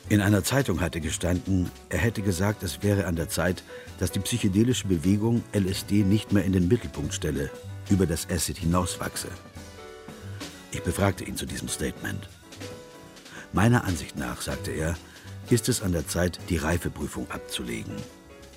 In 0.08 0.20
einer 0.20 0.44
Zeitung 0.44 0.80
hatte 0.80 1.00
gestanden, 1.00 1.68
er 1.88 1.98
hätte 1.98 2.22
gesagt, 2.22 2.62
es 2.62 2.84
wäre 2.84 3.06
an 3.06 3.16
der 3.16 3.28
Zeit, 3.28 3.64
dass 3.98 4.12
die 4.12 4.20
psychedelische 4.20 4.86
Bewegung 4.86 5.42
LSD 5.52 6.04
nicht 6.04 6.30
mehr 6.30 6.44
in 6.44 6.52
den 6.52 6.68
Mittelpunkt 6.68 7.12
stelle, 7.12 7.50
über 7.90 8.06
das 8.06 8.28
Acid 8.30 8.56
hinauswachse. 8.56 9.28
Ich 10.70 10.82
befragte 10.82 11.24
ihn 11.24 11.36
zu 11.36 11.44
diesem 11.44 11.68
Statement. 11.68 12.28
Meiner 13.52 13.84
Ansicht 13.84 14.16
nach, 14.16 14.42
sagte 14.42 14.70
er, 14.70 14.96
ist 15.50 15.68
es 15.68 15.82
an 15.82 15.90
der 15.90 16.06
Zeit, 16.06 16.38
die 16.50 16.58
Reifeprüfung 16.58 17.28
abzulegen. 17.32 17.96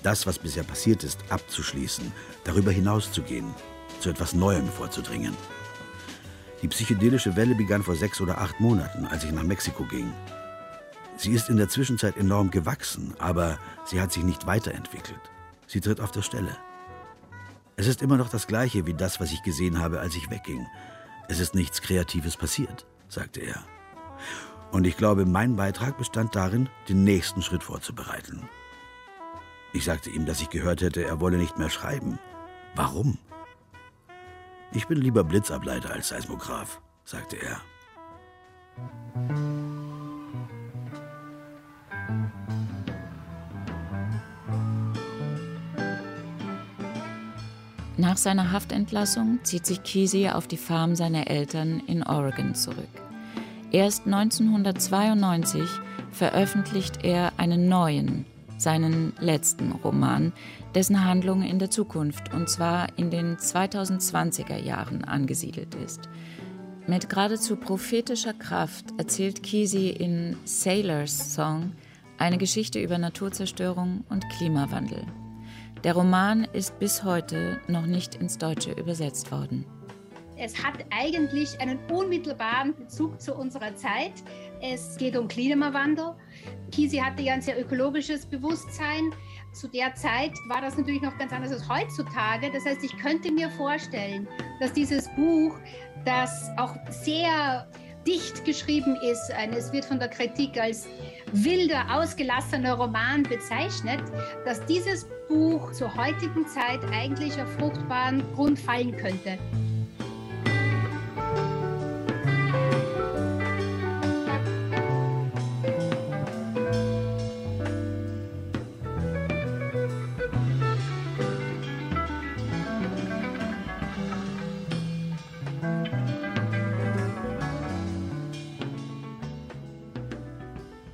Das, 0.04 0.28
was 0.28 0.38
bisher 0.38 0.62
passiert 0.62 1.02
ist, 1.02 1.18
abzuschließen, 1.30 2.12
darüber 2.44 2.70
hinauszugehen, 2.70 3.54
zu 3.98 4.10
etwas 4.10 4.34
Neuem 4.34 4.68
vorzudringen. 4.68 5.36
Die 6.62 6.68
psychedelische 6.68 7.34
Welle 7.34 7.56
begann 7.56 7.82
vor 7.82 7.96
sechs 7.96 8.20
oder 8.20 8.38
acht 8.38 8.60
Monaten, 8.60 9.06
als 9.06 9.24
ich 9.24 9.32
nach 9.32 9.42
Mexiko 9.42 9.84
ging. 9.84 10.12
Sie 11.20 11.32
ist 11.32 11.50
in 11.50 11.58
der 11.58 11.68
Zwischenzeit 11.68 12.16
enorm 12.16 12.50
gewachsen, 12.50 13.12
aber 13.18 13.58
sie 13.84 14.00
hat 14.00 14.10
sich 14.10 14.24
nicht 14.24 14.46
weiterentwickelt. 14.46 15.20
Sie 15.66 15.82
tritt 15.82 16.00
auf 16.00 16.12
der 16.12 16.22
Stelle. 16.22 16.56
Es 17.76 17.86
ist 17.86 18.00
immer 18.00 18.16
noch 18.16 18.30
das 18.30 18.46
Gleiche 18.46 18.86
wie 18.86 18.94
das, 18.94 19.20
was 19.20 19.30
ich 19.30 19.42
gesehen 19.42 19.80
habe, 19.80 20.00
als 20.00 20.16
ich 20.16 20.30
wegging. 20.30 20.66
Es 21.28 21.38
ist 21.38 21.54
nichts 21.54 21.82
Kreatives 21.82 22.38
passiert, 22.38 22.86
sagte 23.08 23.40
er. 23.40 23.62
Und 24.72 24.86
ich 24.86 24.96
glaube, 24.96 25.26
mein 25.26 25.56
Beitrag 25.56 25.98
bestand 25.98 26.34
darin, 26.34 26.70
den 26.88 27.04
nächsten 27.04 27.42
Schritt 27.42 27.64
vorzubereiten. 27.64 28.48
Ich 29.74 29.84
sagte 29.84 30.08
ihm, 30.08 30.24
dass 30.24 30.40
ich 30.40 30.48
gehört 30.48 30.80
hätte, 30.80 31.04
er 31.04 31.20
wolle 31.20 31.36
nicht 31.36 31.58
mehr 31.58 31.68
schreiben. 31.68 32.18
Warum? 32.74 33.18
Ich 34.72 34.86
bin 34.86 34.96
lieber 34.96 35.22
Blitzableiter 35.22 35.90
als 35.90 36.08
Seismograph, 36.08 36.80
sagte 37.04 37.36
er. 37.36 37.60
Nach 48.00 48.16
seiner 48.16 48.50
Haftentlassung 48.50 49.40
zieht 49.42 49.66
sich 49.66 49.82
Kesey 49.82 50.30
auf 50.30 50.46
die 50.46 50.56
Farm 50.56 50.96
seiner 50.96 51.28
Eltern 51.28 51.82
in 51.86 52.02
Oregon 52.02 52.54
zurück. 52.54 52.88
Erst 53.72 54.06
1992 54.06 55.60
veröffentlicht 56.10 57.04
er 57.04 57.34
einen 57.36 57.68
neuen, 57.68 58.24
seinen 58.56 59.12
letzten 59.20 59.72
Roman, 59.72 60.32
dessen 60.74 61.04
Handlung 61.04 61.42
in 61.42 61.58
der 61.58 61.68
Zukunft, 61.70 62.32
und 62.32 62.48
zwar 62.48 62.86
in 62.96 63.10
den 63.10 63.36
2020er 63.36 64.56
Jahren 64.56 65.04
angesiedelt 65.04 65.74
ist. 65.74 66.08
Mit 66.86 67.10
geradezu 67.10 67.56
prophetischer 67.56 68.32
Kraft 68.32 68.86
erzählt 68.96 69.42
Kesey 69.42 69.90
in 69.90 70.38
Sailor's 70.46 71.34
Song 71.34 71.72
eine 72.16 72.38
Geschichte 72.38 72.80
über 72.80 72.96
Naturzerstörung 72.96 74.04
und 74.08 74.26
Klimawandel. 74.30 75.04
Der 75.82 75.94
Roman 75.94 76.44
ist 76.52 76.78
bis 76.78 77.04
heute 77.04 77.58
noch 77.66 77.86
nicht 77.86 78.16
ins 78.16 78.36
Deutsche 78.36 78.72
übersetzt 78.72 79.32
worden. 79.32 79.64
Es 80.36 80.62
hat 80.62 80.74
eigentlich 80.90 81.58
einen 81.58 81.78
unmittelbaren 81.90 82.74
Bezug 82.74 83.18
zu 83.18 83.34
unserer 83.34 83.74
Zeit. 83.74 84.12
Es 84.60 84.98
geht 84.98 85.16
um 85.16 85.26
Klimawandel. 85.26 86.16
Kisi 86.70 86.98
hatte 86.98 87.22
ja 87.22 87.32
ein 87.32 87.40
sehr 87.40 87.58
ökologisches 87.58 88.26
Bewusstsein. 88.26 89.10
Zu 89.54 89.68
der 89.68 89.94
Zeit 89.94 90.32
war 90.48 90.60
das 90.60 90.76
natürlich 90.76 91.00
noch 91.00 91.16
ganz 91.16 91.32
anders 91.32 91.52
als 91.52 91.66
heutzutage. 91.66 92.50
Das 92.52 92.66
heißt, 92.66 92.84
ich 92.84 92.96
könnte 92.98 93.32
mir 93.32 93.48
vorstellen, 93.48 94.28
dass 94.60 94.74
dieses 94.74 95.08
Buch, 95.16 95.58
das 96.04 96.50
auch 96.58 96.74
sehr 96.90 97.66
dicht 98.06 98.44
geschrieben 98.44 98.96
ist, 99.10 99.32
es 99.56 99.72
wird 99.72 99.86
von 99.86 99.98
der 99.98 100.08
Kritik 100.08 100.58
als 100.58 100.86
wilder, 101.32 101.84
ausgelassener 101.90 102.74
Roman 102.74 103.22
bezeichnet, 103.22 104.02
dass 104.44 104.64
dieses 104.66 105.06
Buch 105.30 105.70
zur 105.70 105.94
heutigen 105.96 106.44
Zeit 106.48 106.80
eigentlich 106.92 107.40
auf 107.40 107.48
fruchtbaren 107.52 108.24
Grund 108.34 108.58
fallen 108.58 108.96
könnte. 108.96 109.38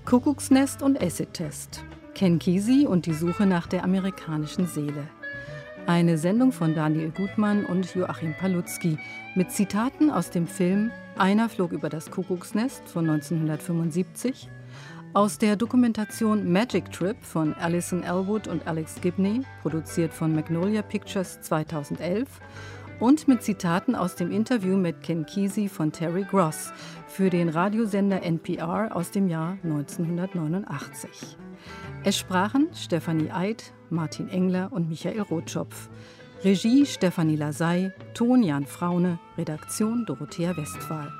Kuckucksnest 0.05 0.83
und 0.83 1.03
Acid-Test. 1.03 1.83
Ken 2.17 2.39
Kesey 2.39 2.87
und 2.87 3.05
die 3.05 3.13
Suche 3.13 3.45
nach 3.45 3.67
der 3.67 3.85
amerikanischen 3.85 4.67
Seele. 4.67 5.07
Eine 5.87 6.17
Sendung 6.17 6.51
von 6.51 6.75
Daniel 6.75 7.11
Gutmann 7.11 7.67
und 7.67 7.95
Joachim 7.95 8.33
Palutzki 8.33 8.97
mit 9.35 9.53
Zitaten 9.53 10.11
aus 10.11 10.31
dem 10.31 10.47
Film 10.47 10.91
Einer 11.19 11.51
flog 11.51 11.73
über 11.73 11.91
das 11.91 12.11
Kuckucksnest 12.11 12.89
von 12.89 13.11
1975, 13.11 14.49
aus 15.13 15.37
der 15.37 15.57
Dokumentation 15.57 16.51
Magic 16.51 16.91
Trip 16.91 17.23
von 17.23 17.53
Alison 17.53 18.03
Elwood 18.03 18.49
und 18.49 18.67
Alex 18.67 18.99
Gibney, 19.03 19.43
produziert 19.61 20.15
von 20.15 20.35
Magnolia 20.35 20.81
Pictures 20.81 21.43
2011 21.43 22.31
und 22.99 23.29
mit 23.29 23.43
Zitaten 23.43 23.95
aus 23.95 24.15
dem 24.15 24.33
Interview 24.33 24.79
mit 24.79 25.03
Ken 25.03 25.27
Kesey 25.27 25.69
von 25.69 25.93
Terry 25.93 26.25
Gross 26.25 26.73
für 27.09 27.29
den 27.29 27.51
Radiosender 27.51 28.23
NPR 28.23 28.97
aus 28.97 29.11
dem 29.11 29.29
Jahr 29.29 29.59
1989. 29.65 31.37
Es 32.07 32.19
sprachen 32.19 32.69
Stefanie 32.73 33.33
Eid, 33.33 33.73
Martin 33.91 34.29
Engler 34.29 34.69
und 34.71 34.89
Michael 34.89 35.23
Rotschopf. 35.23 35.89
Regie 36.45 36.87
Stefanie 36.87 37.35
Lasey, 37.35 37.91
Ton 38.15 38.45
Jan 38.45 38.65
Fraune, 38.65 39.19
Redaktion 39.37 40.07
Dorothea 40.07 40.57
Westphal. 40.57 41.13